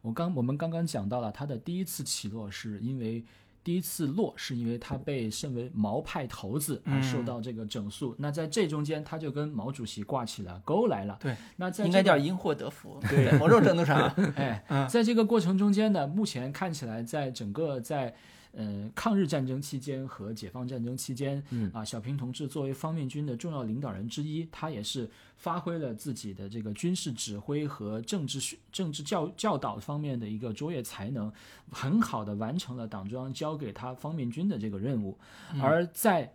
[0.00, 3.24] 我刚我们刚刚讲到了他的第一次起落是因为
[3.64, 8.14] 第一次落是因为他被身为毛派头子而受到这个整肃。
[8.18, 11.16] 那在这中间他就跟毛主席挂起了钩来了。
[11.20, 18.14] 对，那在应该叫因祸得福，对某种程度上， 哎，嗯在这个过程中间呢，目前看起来，在整个在
[18.52, 31.32] 呃抗日战争期间和解放战争期间，嗯啊，小平同志作为方面军的重要领导人之一，他也是发挥了自己的这个军事指挥和政治学政治教教导方面的一个卓越才能，
[31.70, 35.18] 很好的完成了党中央交给他方面军的这个任务，
[35.60, 36.32] 而在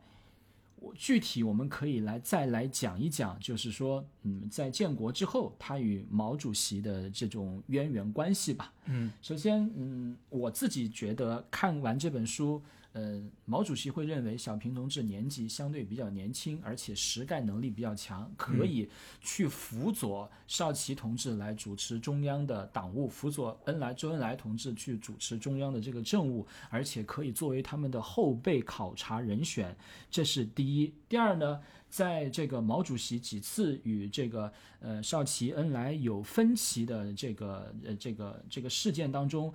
[0.79, 8.71] 我具体我们可以来再来讲一讲，就是说，嗯，在建国之后，他与毛主席的这种渊源关系吧。
[8.85, 12.61] 嗯，首先，嗯，我自己觉得看完这本书，
[12.97, 18.89] 呃，毛主席会认为小平同志年纪相对比较年轻，而且实干能力比较强，可以
[19.21, 29.77] 去辅佐少奇同志来主持中央的党务，辅佐恩来周恩来同志去主持中央的这个政务，而且可以作为他们的后备考察人选，
[30.09, 30.91] 这是第一。
[31.07, 39.53] 第二呢，在这个毛主席几次与这个呃少奇、恩来有分歧的这个呃这个这个事件当中，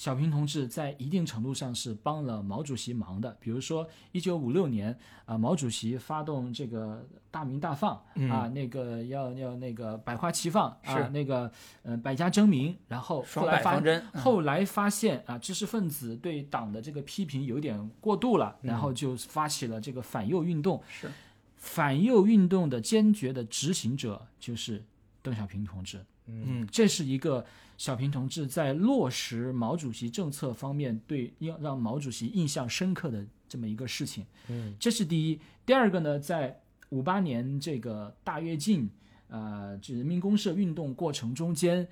[0.00, 3.36] 小平同志在一定程度上是帮了毛主席忙的。
[3.38, 13.82] 比如说，一九五六年啊、毛主席发动这个大鸣大放、啊，那个要要那个百花齐放啊是，那个嗯、呃百家争鸣，然后双后来发
[14.14, 20.82] 后来发现啊，知识分子对党的这个批评有点过度了，然嗯后就发起了这个反右运动。
[20.88, 21.10] 是
[21.58, 24.82] 反右运动的坚决的执行者就是
[25.20, 26.02] 邓小平同志。
[26.26, 27.44] 嗯这是一个
[27.80, 34.22] 小平同志在落实毛主席政策方面对要让毛主席印象深刻的这么一个事情。
[34.48, 35.40] 嗯，这是第一。
[35.64, 36.60] 第二个呢，在
[36.90, 38.86] 五八年这个大跃进，
[39.28, 41.88] 呃，这人民公社运动过程中间，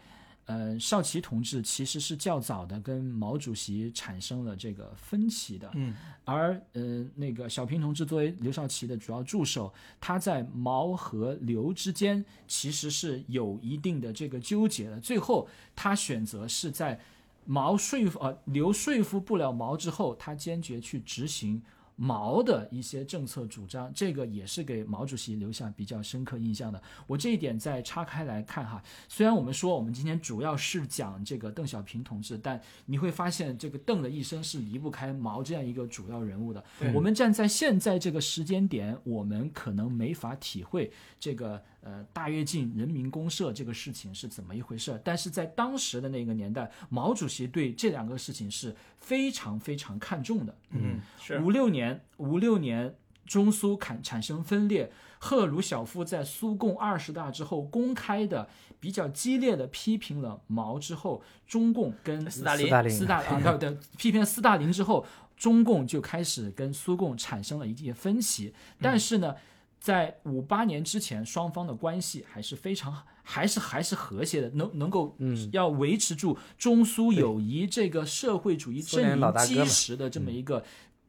[0.49, 5.71] 呃，少奇同志其实是较早的跟毛主席产生了这个分歧的。
[5.75, 5.95] 嗯
[6.25, 9.71] 而呃，那个小平同志作为刘少奇的主要助手，
[10.01, 14.99] 他在毛和刘之间其实是有一定的这个纠结的。
[15.01, 15.47] 最后，
[15.77, 16.99] 他选择是在
[17.45, 21.63] 毛说服呃刘说服不了毛之后，他坚决去执行
[22.01, 26.81] 毛的一些政策主张，这个也是给毛主席留下比较深刻印象的。
[27.09, 36.65] 我这一点再岔开来看哈，虽然我们说我们今天主要是讲这个邓小平同志，但你会发现这个邓的一生是离不开毛这样一个主要人物的。
[36.95, 50.55] 我们站在现在这个时间点，我们可能没法体会这个呃大跃进、人民公社这个事情是怎么一回事，但是在当时的那个年代，毛主席对这两个事情是非常非常看重的。
[50.71, 52.95] 嗯，是五六年，五六年
[53.27, 69.35] 中苏产产生分裂，赫鲁晓夫在苏共二十大之后公开的比较激烈的批评了毛之后，中共跟斯大林斯大林斯大啊对对， 批评斯大林之后，中共就开始跟苏共产生了一些分歧，但是呢。
[69.81, 72.93] 在五八年之前，双方的关系还是非常，
[73.31, 80.65] 还是还是和谐的，能能够，嗯，要维持住中苏友谊这个社会主义苏阵营基石的这么一个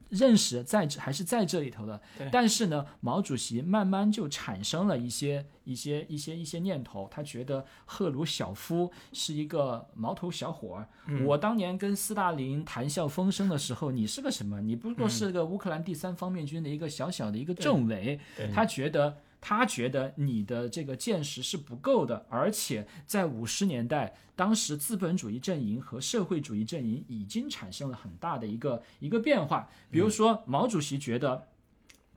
[0.10, 2.28] 认识在这还是在这里头的对。
[2.30, 10.90] 但是呢，毛主席慢慢就产生了一些一些一些一些念头，他觉得赫鲁晓夫是一个毛头小伙儿。
[11.08, 14.60] 嗯我当年跟斯大林谈笑风生的时候，你是个什么？
[14.60, 18.20] 你不过是个乌克兰第三方面军的一个小小的一个政委。
[18.36, 19.16] 对他觉得。
[19.42, 29.70] 他觉得你的这个见识是不够的，而且在五十年代，当时资本主义阵营和社会主义阵营已经产生了很大的一个一个变化。
[29.90, 31.48] 比如说，毛主席觉得。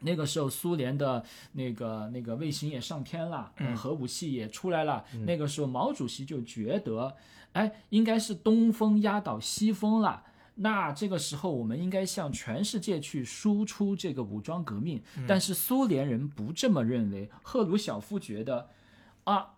[0.04, 5.04] 那个时候，苏联的那个那个卫星也上天了，嗯核武器也出来了。
[5.26, 7.14] 那个时候，毛主席就觉得，
[7.52, 10.24] 哎，应该是东风压倒西风了。
[10.56, 15.02] 那这个时候，我们应该向全世界去输出这个武装革命。
[15.26, 18.68] 但是苏联人不这么认为，赫鲁晓夫觉得，
[19.24, 19.54] 啊，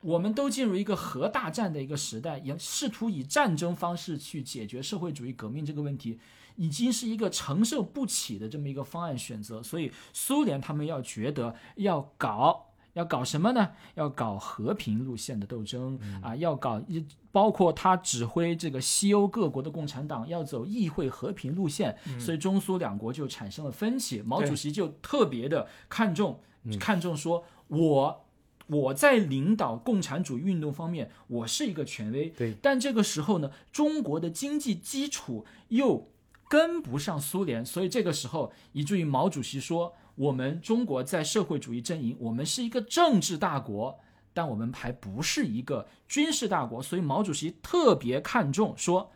[0.00, 6.18] 我们都进入一个核大战的一个时代，也试图以战争方式去解决社会主义革命这个问题，
[6.56, 9.62] 已经是一个承受不起的这么一个方案选择。
[9.62, 12.67] 所以苏联他们要觉得要搞。
[12.94, 13.70] 要搞什么呢？
[13.94, 24.20] 要搞和平路线的斗争、啊，要搞一包括他指挥这个西欧各国的共产党要走议会和平路线，所以中苏两国就产生了分歧。
[24.22, 26.40] 毛主席就特别的看重、
[26.80, 28.24] 看重说，我
[28.66, 32.30] 我在领导共产主义运动方面，我是一个权威。
[32.30, 36.10] 对但这个时候呢，中国的经济基础又
[36.48, 43.96] 跟不上苏联，所以这个时候，以至于毛主席说，我们中国在社会主义阵营，我们是一个政治大国，
[44.34, 49.12] 但我们还不是一个军事大国，所以毛主席特别看重说，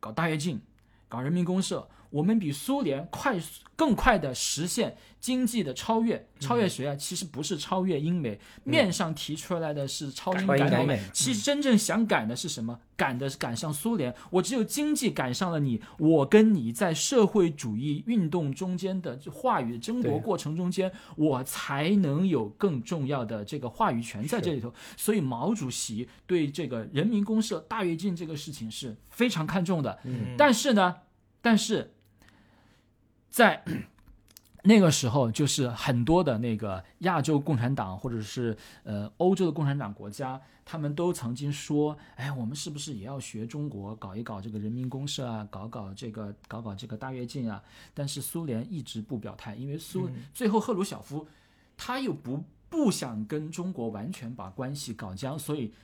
[0.00, 0.58] 搞大跃进，
[1.10, 6.24] 搞人民公社，我们比苏联快速更快的实现经济的超越。
[6.38, 6.94] 超越谁啊？
[6.94, 12.78] 其实不是超越英美，面上提出来的是超英赶美美，其实真正想赶的是什么？
[12.96, 14.14] 赶的是赶上苏联。
[14.30, 24.72] 我只有经济赶上了你，我跟你在社会主义运动中间的话语争夺过程中间，我才能有更重要的这个话语权在这里头。
[24.96, 29.98] 所以毛主席对这个人民公社大跃进这个事情是非常看重的。
[30.04, 30.94] 嗯但是呢，
[31.40, 31.93] 但是
[33.34, 33.60] 在
[34.62, 47.60] 那个时候，就是很多的那个亚洲共产党或者是呃欧洲的共产党国家，他们都曾经说，哎，我们是不是也要学中国搞一搞这个人民公社啊，搞搞这个搞搞这个大跃进啊？
[47.92, 51.26] 但是苏联一直不表态，因为苏、最后赫鲁晓夫
[51.76, 55.74] 他又不不想跟中国完全把关系搞僵，所以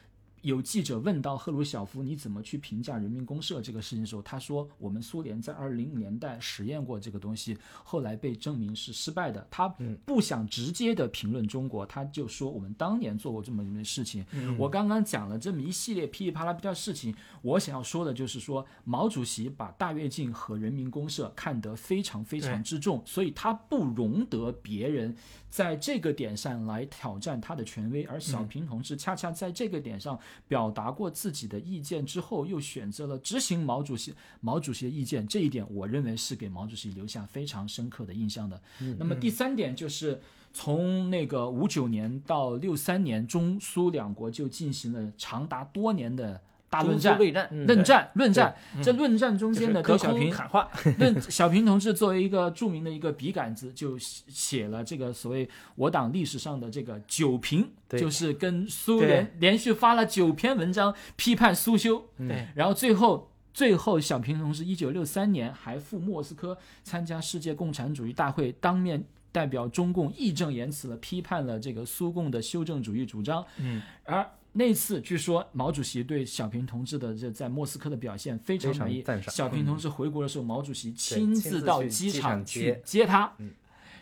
[0.42, 9.46] 有记者问到赫鲁晓夫你怎么去评价人民公社这个事情的时候，他说我们苏联在二零年代实验过这个东西，后来被证明是失败的。
[9.50, 9.68] 他
[10.04, 14.24] 不想直接的评论中国，他就说我们当年做过这么一件事情。
[14.58, 25.14] 我刚刚讲了这么一系列噼里啪啦的事情，我想要说的就是说，毛主席把大跃进和人民公社看得非常非常之重，所以他不容得别人
[25.50, 38.62] 在这个点上来挑战他的权威，而小平同志恰恰在这个点上表达过自己的意见之后，又选择了执行毛主席毛主席的意见，这一点我认为是给毛主席留下非常深刻的印象的。
[38.98, 40.20] 那么第三点就是。
[40.52, 48.56] 从那个五九年到六三年，中苏两国就进行了长达多年的大论战中苏，内战，论战，论战。
[48.82, 63.26] 这论战中间的就是隔邓小平空喊话， 论小平同志作为一个著名的一个笔杆子，就写写了这个所谓我党历史上的这个九评，就是跟苏联连续发了九篇文章批判苏修，对，然后最后。
[63.52, 69.02] 最后，小平同志一九六三年还赴莫斯科参加世界共产主义大会，当面
[69.32, 73.44] 代表中共义正言辞地批判了这个苏共的修正主义主张。
[73.58, 79.04] 嗯，而那次据说毛主席对小平同志的这在莫斯科的表现非常满意。
[79.28, 83.52] 小平同志回国的时候，毛主席亲自到机机场去接接他，嗯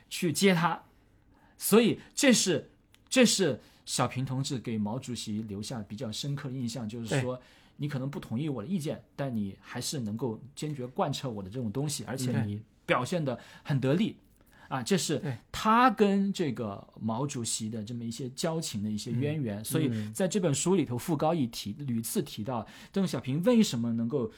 [0.09, 0.83] 去接他。
[1.59, 2.71] 所以这是
[3.09, 7.39] 这是小平同志给毛主席留下比较深刻的印象，就是说
[7.77, 14.17] 你可能不同意我的意见，但你还是能够坚决贯彻我的这种东西，而且你表现的很得力。
[14.69, 24.31] 啊，这是他跟这个毛主席的这么一些交情的一些渊源，所以在这本书里头，傅高义提屡次提到邓小平为什么能够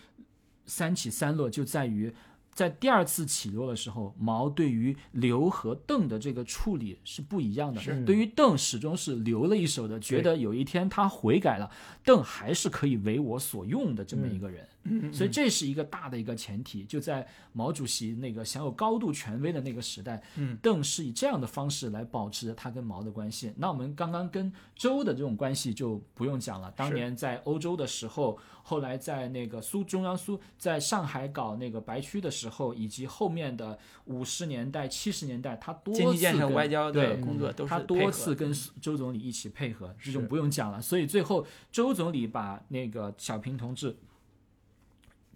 [0.67, 2.13] 三起三落，就在于
[2.53, 7.81] 在第二次起落的时候，毛对于刘和邓的这个处理是不一样的。
[8.05, 11.71] 对于邓始终是留了一手的，觉得有一天他悔改了，
[12.05, 14.65] 邓还是可以为我所用的这么一个人。
[14.80, 14.80] 嗯，
[15.13, 23.53] 所以这是一个大的一个前提，就在毛主席那个享有高度权威的那个时代，嗯，邓是以这样的方式来保持他跟毛的关系。
[23.57, 38.51] 那我们刚刚跟周的这种关系就不用讲了，当年在欧洲的时候，后来在那个苏中央苏在上海搞那个白区的时候，以及后面的五十年代、七十年代，他多次跟外交的对工作都是他多次跟
[38.81, 40.81] 周总理一起配合，这种不用讲了。
[40.81, 43.95] 所以最后周总理把那个小平同志。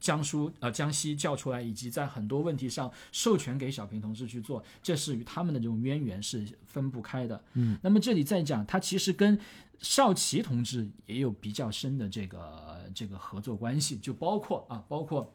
[0.05, 7.43] 江苏呃江西叫出来，以及在很多问题上授权给小平同志去做，这是与他们的这种渊源是分不开的。
[7.55, 9.41] 嗯，那么这里再讲，他其实跟
[9.79, 15.33] 少奇同志也有比较深的这个这个合作关系，就包括啊，包括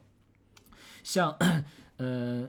[1.04, 1.36] 像
[1.98, 2.48] 呃。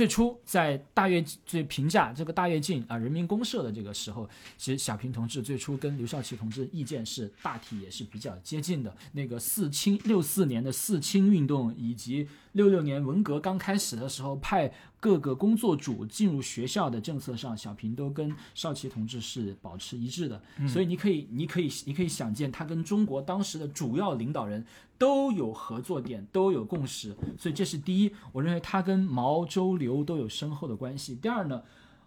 [0.00, 8.96] 最初在大跃最评价这个大跃进啊人民公社的这个时候，其实小平同志最初跟刘少奇同志意见是大体也是比较接近的。
[9.12, 20.42] 那个四清六四年的四清运动，以及六六年文革刚开始的时候派各个工作组进入学校的政策上，小平都跟少奇同志是保持一致的。
[20.66, 24.64] 所以你可以你可以你可以想见，他跟中国当时的主要领导人
[24.98, 28.12] 都有合作点，都有共识，所以这是第一。
[28.32, 31.14] 我认为他跟毛、周、刘都有深厚的关系。
[31.14, 31.62] 第二呢，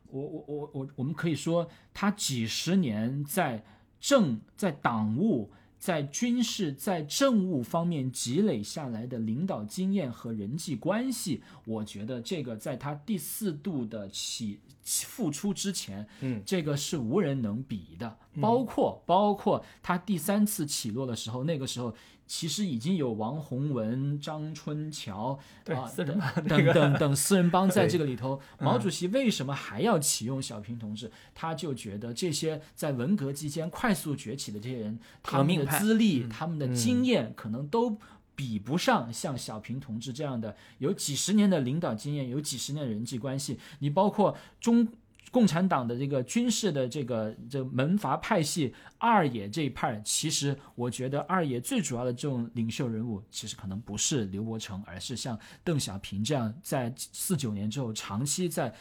[0.10, 3.64] 我我我我我们可以说，他几十年在
[4.00, 5.52] 政、在党务、
[5.84, 18.18] 在军事、在政务方面积累下来的领导经验和人际关系，我觉得这个在他第四度的起起复出之前，嗯，这个是无人能比的。
[18.40, 21.94] 包括包括他第三次起落的时候，那个时候
[22.36, 25.38] 其实已经有王洪文、张春桥
[25.68, 28.42] 啊等等个等等四人帮在这个里头。
[28.60, 31.12] 毛主席为什么还要启用小平同志？
[31.36, 38.00] 他就觉得这些在文革期间快速崛起的这些人，他们的资历、他们的经验可能都。
[38.36, 43.60] 比不上像小平同志这样的有几十年的领导经验，有几十年的人际关系。
[43.78, 44.88] 你包括中
[45.34, 58.74] 共产党的这个军事的这个这门阀派系二野这一派，其实我觉得二野最主要的这种领袖人物，其实可能不是刘伯承，而是像邓小平这样在四九年之后长期在。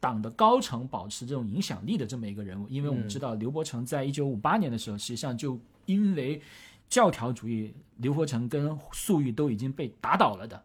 [0.00, 6.42] 党的高层保持这种影响力的这么一个人物，因为我们知道刘伯承在一九五八年的时候，实际上就因为
[6.90, 10.62] 教条主义，刘伯承跟粟裕都已经被打倒了的。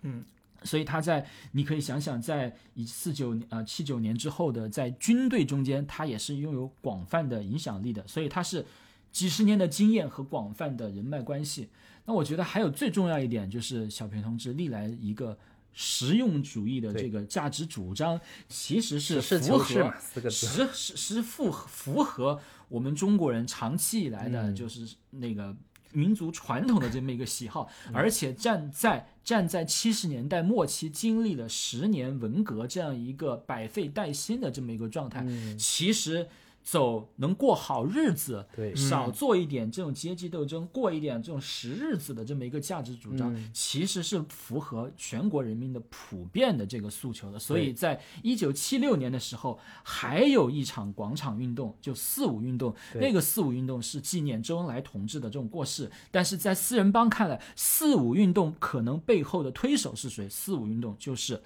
[0.00, 0.24] 嗯，
[0.64, 8.64] 所以他在你可以想想，在一四九呃七九年之后的在军队中间，他也是拥有广泛的影响力的，所以他是
[9.12, 11.68] 几十年的经验和广泛的人脉关系。
[12.06, 15.38] 那我觉得还有最重要一点就是小平同志历来一个
[15.72, 20.46] 实用主义的这个价值主张，其实是符合求是嘛，四个字。
[20.46, 25.56] 实实实符合符合我们中国人长期以来的嗯就是那个
[25.92, 35.56] 民族传统的这么一个喜好，嗯而且站在站在七十年代末期经历了十年文革这样一个百废待兴的这么一个状态，嗯。
[35.58, 36.28] 其实
[36.64, 47.38] 走能过好日子，对少做一点这种阶级斗争，过一点这种实日子的这么一个价值主张，嗯其实是符合全国人民的普遍的这个诉求的。
[47.38, 52.74] 所以在一九七六年的时候，还有一场广场运动，就四五运动。
[52.92, 60.26] 对那个四五运动是纪念周恩来同志的这种过世，但是在四人帮看来，四五运动可能背后的推手是谁？
[60.30, 61.42] 四五运动就是。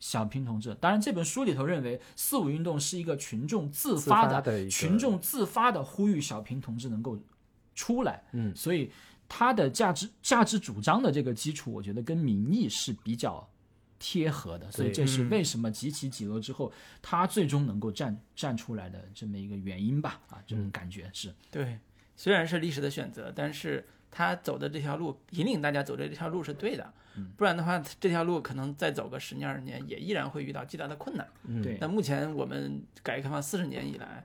[0.00, 7.18] 小平同志，当然这本书里头认为四五运动是一个群众自自发的发的群众自发的呼吁小平同志能够
[7.74, 8.56] 出来，嗯。
[8.56, 8.90] 所以
[9.28, 13.46] 他的价值价值主张的这个基础，我觉得跟民意是比较
[13.98, 15.28] 贴合的，所以这是嗯。
[15.28, 16.72] 为什么几起几落之后，
[17.02, 21.78] 他最终能够站站出来的这么一个原因吧，啊，这种感觉是，对，
[22.16, 26.92] 虽然是历史的选择，但是他走的这条路，引领大家走的这条路是对的，
[27.36, 31.26] 不然的话，这条路可能再走个十年二十年，也依然会遇到巨大的困难。
[31.44, 34.24] 嗯对那目前我们改革开放四十年以来，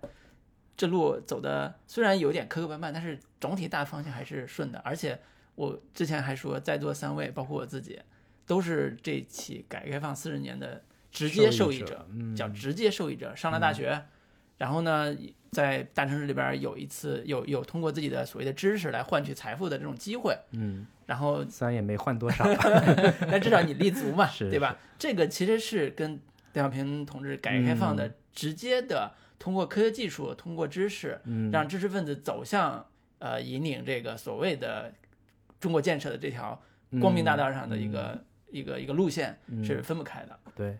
[0.77, 4.79] 这路走的虽然有点磕磕绊绊，但是总体大方向还是顺的。
[4.79, 5.19] 而且
[5.55, 7.99] 我之前还说，在座三位，包括我自己，
[8.45, 13.35] 都是这起改革开放四十年的直接受益者，嗯叫直接受益者。
[13.35, 14.03] 上了大学，
[14.57, 15.15] 然后呢，
[15.51, 22.43] 在大城市里边有一次有有通过自己的所谓的知识来换取财富的这种机会，嗯，然后虽然也没换多少，
[23.29, 24.77] 但至少你立足嘛， 是对吧？
[24.97, 26.19] 这个其实是跟
[26.53, 27.97] 邓小平同志改革开放嗯。
[27.97, 32.85] 的直接的通过科学技术、通过知识，嗯，让知识分子走向
[33.19, 34.91] 呃引领这个所谓的
[35.59, 36.59] 中国建设的这条
[37.01, 39.63] 光明大道上的一个、一个一个路线嗯。
[39.63, 40.39] 是分不开的。
[40.55, 40.77] 对，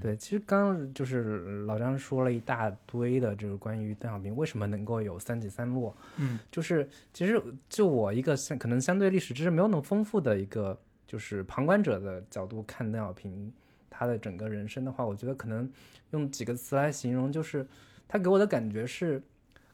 [0.00, 13.52] 对，其实刚刚就是老张说了一大堆的，就是关于邓小平为什么能够有三起三落，嗯，就是其实就我一个相可能相对历史知识没有那么丰富的一个就是旁观者的角度看邓小平
[13.90, 15.70] 他的整个人生的话，我觉得可能
[16.10, 17.66] 用几个词来形容，就是
[18.08, 19.22] 他给我的感觉是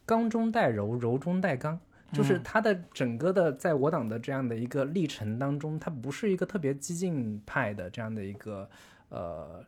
[0.05, 1.79] 刚中带柔，柔中带刚。
[2.11, 2.43] 就是嗯。
[2.43, 8.67] 他的整个的在我党的这样的一个历程当中，他不是一个特别激进派的这样的一个
[9.11, 9.63] 呃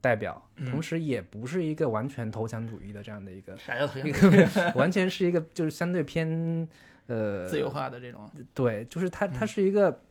[0.00, 6.68] 代表，嗯同时也不是一个完全投降主义的这样的一个，啥叫投一降个 完全是一个就是相对偏
[7.06, 8.30] 呃自由化的这种？
[8.54, 10.02] 对，就是他嗯他是一个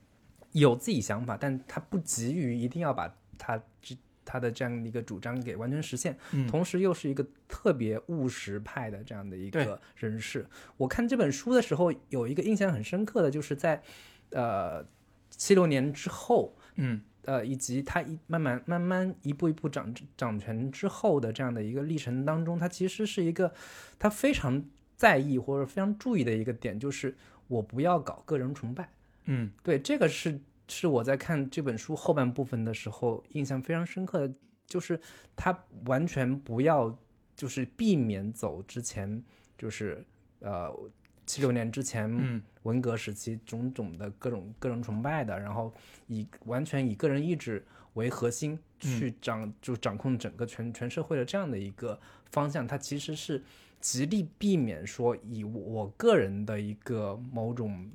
[0.52, 3.96] 有自己想法，但他不急于一定要把他这
[4.26, 10.46] 他的这样的一个主张给完全实现，嗯同时又是一个特别务实派的这样的一个人士。
[10.76, 13.82] 我看这本书的时候，有一个印象很深刻的就是在
[14.32, 14.86] 呃
[15.30, 23.54] 七六年之后，嗯呃，以及他一慢慢慢慢一步一步掌掌权之后的这样的一个历程当中，他其实是一个
[24.00, 24.64] 他非常
[24.96, 27.14] 在意或者非常注意的一个点，就是
[27.50, 28.90] 我不要搞个人崇拜。
[29.26, 30.40] 嗯对，这个是
[30.70, 34.34] 是我在看这本书后半部分的时候印象非常深刻的，
[34.66, 34.98] 就是
[35.36, 36.98] 他完全不要
[37.36, 39.22] 就是避免走之前
[39.58, 40.02] 就是
[40.40, 40.74] 呃
[41.28, 42.42] 七六年之前嗯。
[42.64, 45.74] 文革时期种种的各种个人崇拜的，然后
[46.08, 51.98] 以完全以个人意志为核心去掌、就掌控整个全全社会的这样的一个
[52.30, 53.42] 方向，它其实是
[53.80, 57.90] 极力避免说以我个人的一个某种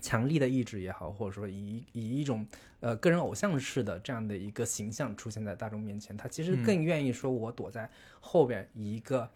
[0.00, 2.46] 强力的意志也好，或者说以以一种
[2.78, 7.90] 呃个人偶像式的这样的一个形象出现在大众面前，他其实更愿意说我躲在
[8.20, 9.28] 后边，以一个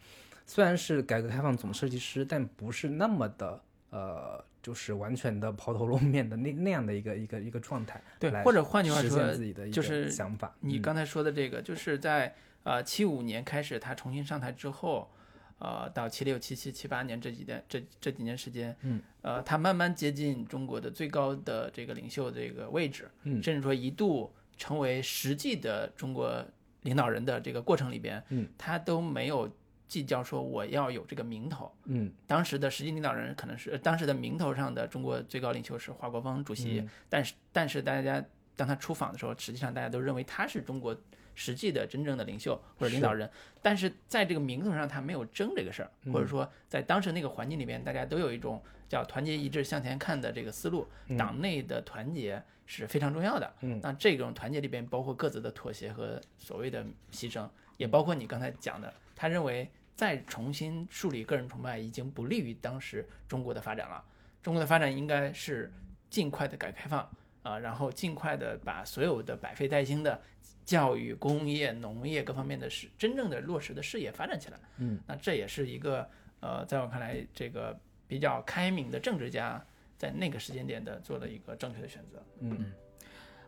[0.49, 3.61] 虽然是改革开放总设计师，但不是那么的
[3.91, 10.57] 呃，就是完全的抛头露面的那那样的一个一个一个状态，对或者换句话说自己的就是想法。
[10.63, 15.11] 嗯你刚才说的这个，就是在呃七五年开始他重新上台之后，
[15.59, 26.43] 呃，到七六、七七、七八年这几年这这几年时间，嗯，呃，他慢慢接近中国的最高的这个领袖这个位置，嗯甚至说一度成为实际的中国
[26.83, 29.51] 领导人的这个过程里边，嗯，他都没有
[29.89, 31.73] 计较说我要有这个名头。
[31.87, 32.13] 嗯。
[32.27, 36.91] 当时的实际领导人可能是呃当时的名头上的中国最高领袖是华国锋主席，嗯。
[37.09, 38.25] 但是但是大家
[38.55, 40.97] 当他出访的时候，实际上大家都认为他是中国
[41.35, 43.31] 实际的真正的领袖或者领导人，
[43.63, 53.55] 但是在这个名头上他没有争这个事儿，嗯或者说在当时那个环境里边，大家都有一种叫团结一致向前看的这个思路，党内的团结是非常重要的。
[53.61, 53.79] 嗯。
[53.81, 57.49] 那这种团结里边包括各自的妥协和所谓的牺牲，
[57.79, 64.05] 也包括你刚才讲的，他认为再重新树立个人崇拜已经不利于当时中国的发展了。
[64.43, 65.73] 中国的发展应该是
[66.11, 67.09] 尽快的改革开放
[67.43, 70.21] 啊、然后尽快的把所有的百废待兴的
[70.67, 74.59] 教育、工业、农业各方面的事真正的落实的事业发展起来。
[74.77, 76.07] 嗯，那这也是一个
[76.41, 79.65] 呃，在我看来，这个比较开明的政治家
[79.97, 82.23] 在那个时间点的做了一个正确的选择。
[82.41, 82.71] 嗯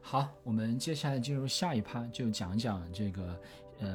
[0.01, 3.39] 好，我们接下来进入下一趴，就讲讲这个
[3.81, 3.89] 呃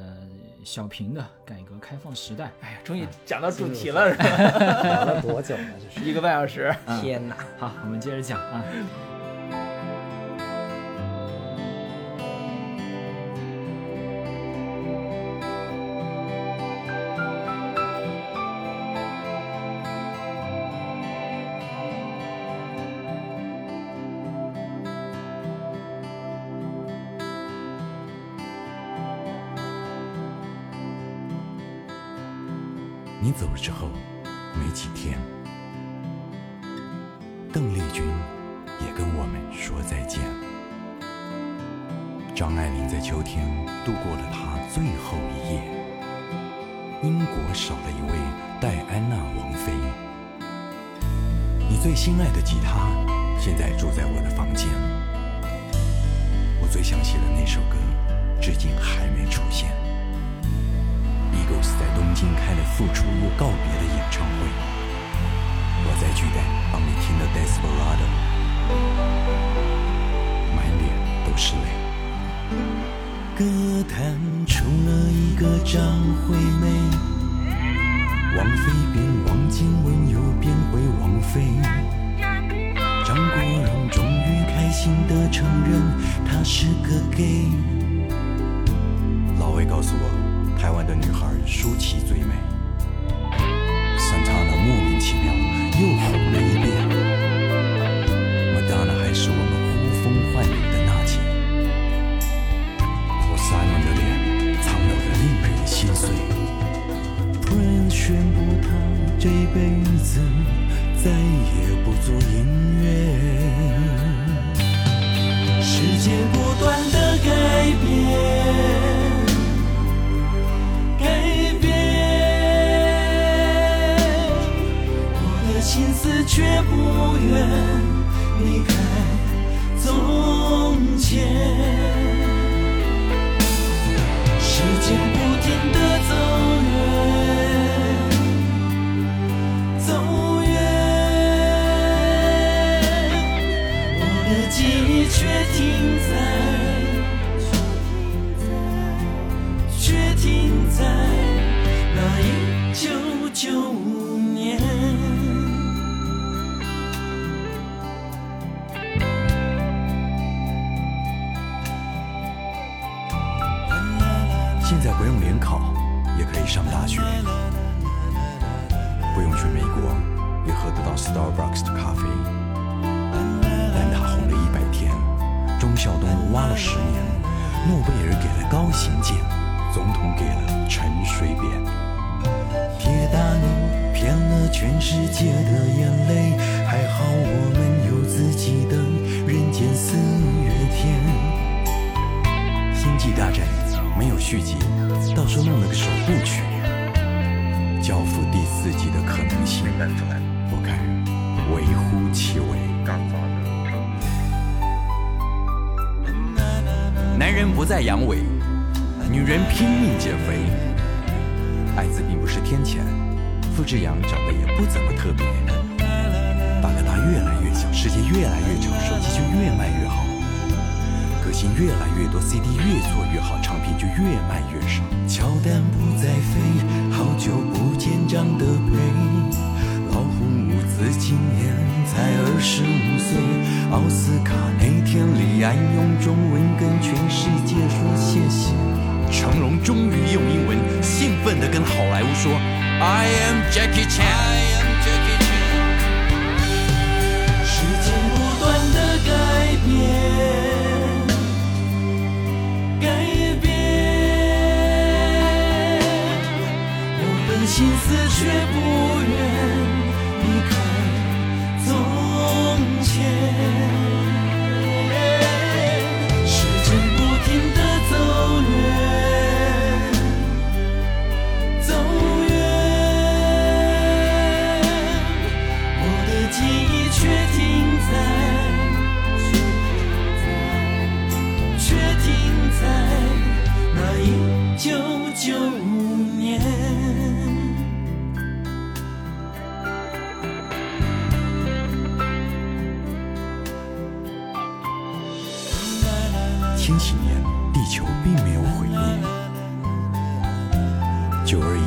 [0.64, 2.50] 小平的改革开放时代。
[2.60, 4.24] 哎呀，终于讲到主题了，是吧？
[4.82, 5.64] 聊了多久了？
[5.94, 6.74] 这是 一个半小时。
[7.00, 7.36] 天哪！
[7.58, 8.62] 好，我们接着讲啊。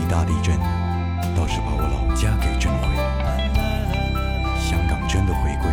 [0.10, 0.57] 大地震，
[1.38, 2.90] 倒是把我老家给震毁。
[4.60, 5.69] 香港真的回归，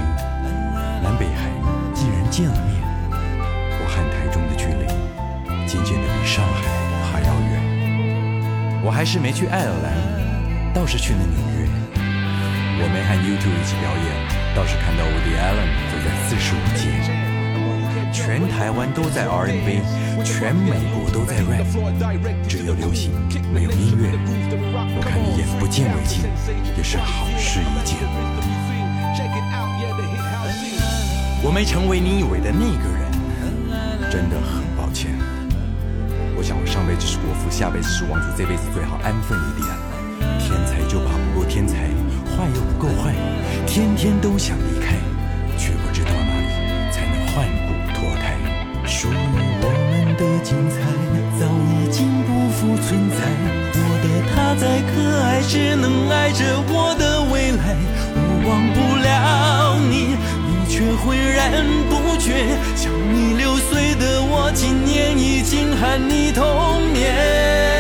[1.03, 1.49] 南北海
[1.95, 2.77] 既然见了面，
[3.11, 4.87] 我和台中的距离
[5.67, 6.69] 渐渐的比上海
[7.11, 8.83] 还要远。
[8.85, 11.67] 我还是没去爱尔兰，倒是去了纽约。
[12.79, 14.13] 我没和 YouTube 一起表演，
[14.55, 17.16] 倒是看到 Woody Allen 走在四十五街。
[18.17, 19.83] 全台湾都在 R&B，
[20.25, 21.67] 全美国都在 rap。
[22.49, 23.13] 只有流行，
[23.53, 24.09] 没有音乐。
[24.97, 26.23] 我看你眼不见为净，
[26.75, 27.99] 也是好事一件。
[31.45, 35.13] 我没成为你以为的那个人，真的很抱歉。
[36.39, 39.69] 我想我上辈子是国父，下辈子是王子，这辈子最好安分一点。
[40.41, 41.85] 天才就怕不够天才，
[42.33, 43.13] 坏又不够坏，
[43.67, 44.97] 天天都想离开。
[50.47, 50.77] 精彩
[51.41, 51.45] 早
[51.75, 53.17] 已经不复存在。
[53.75, 54.95] 我的他再可
[55.25, 57.75] 爱，只能爱着我的未来。
[58.15, 60.15] 我忘不了你，
[60.47, 62.57] 你却浑然不觉。
[62.77, 67.76] 想你六岁的我，今年已经喊你童年。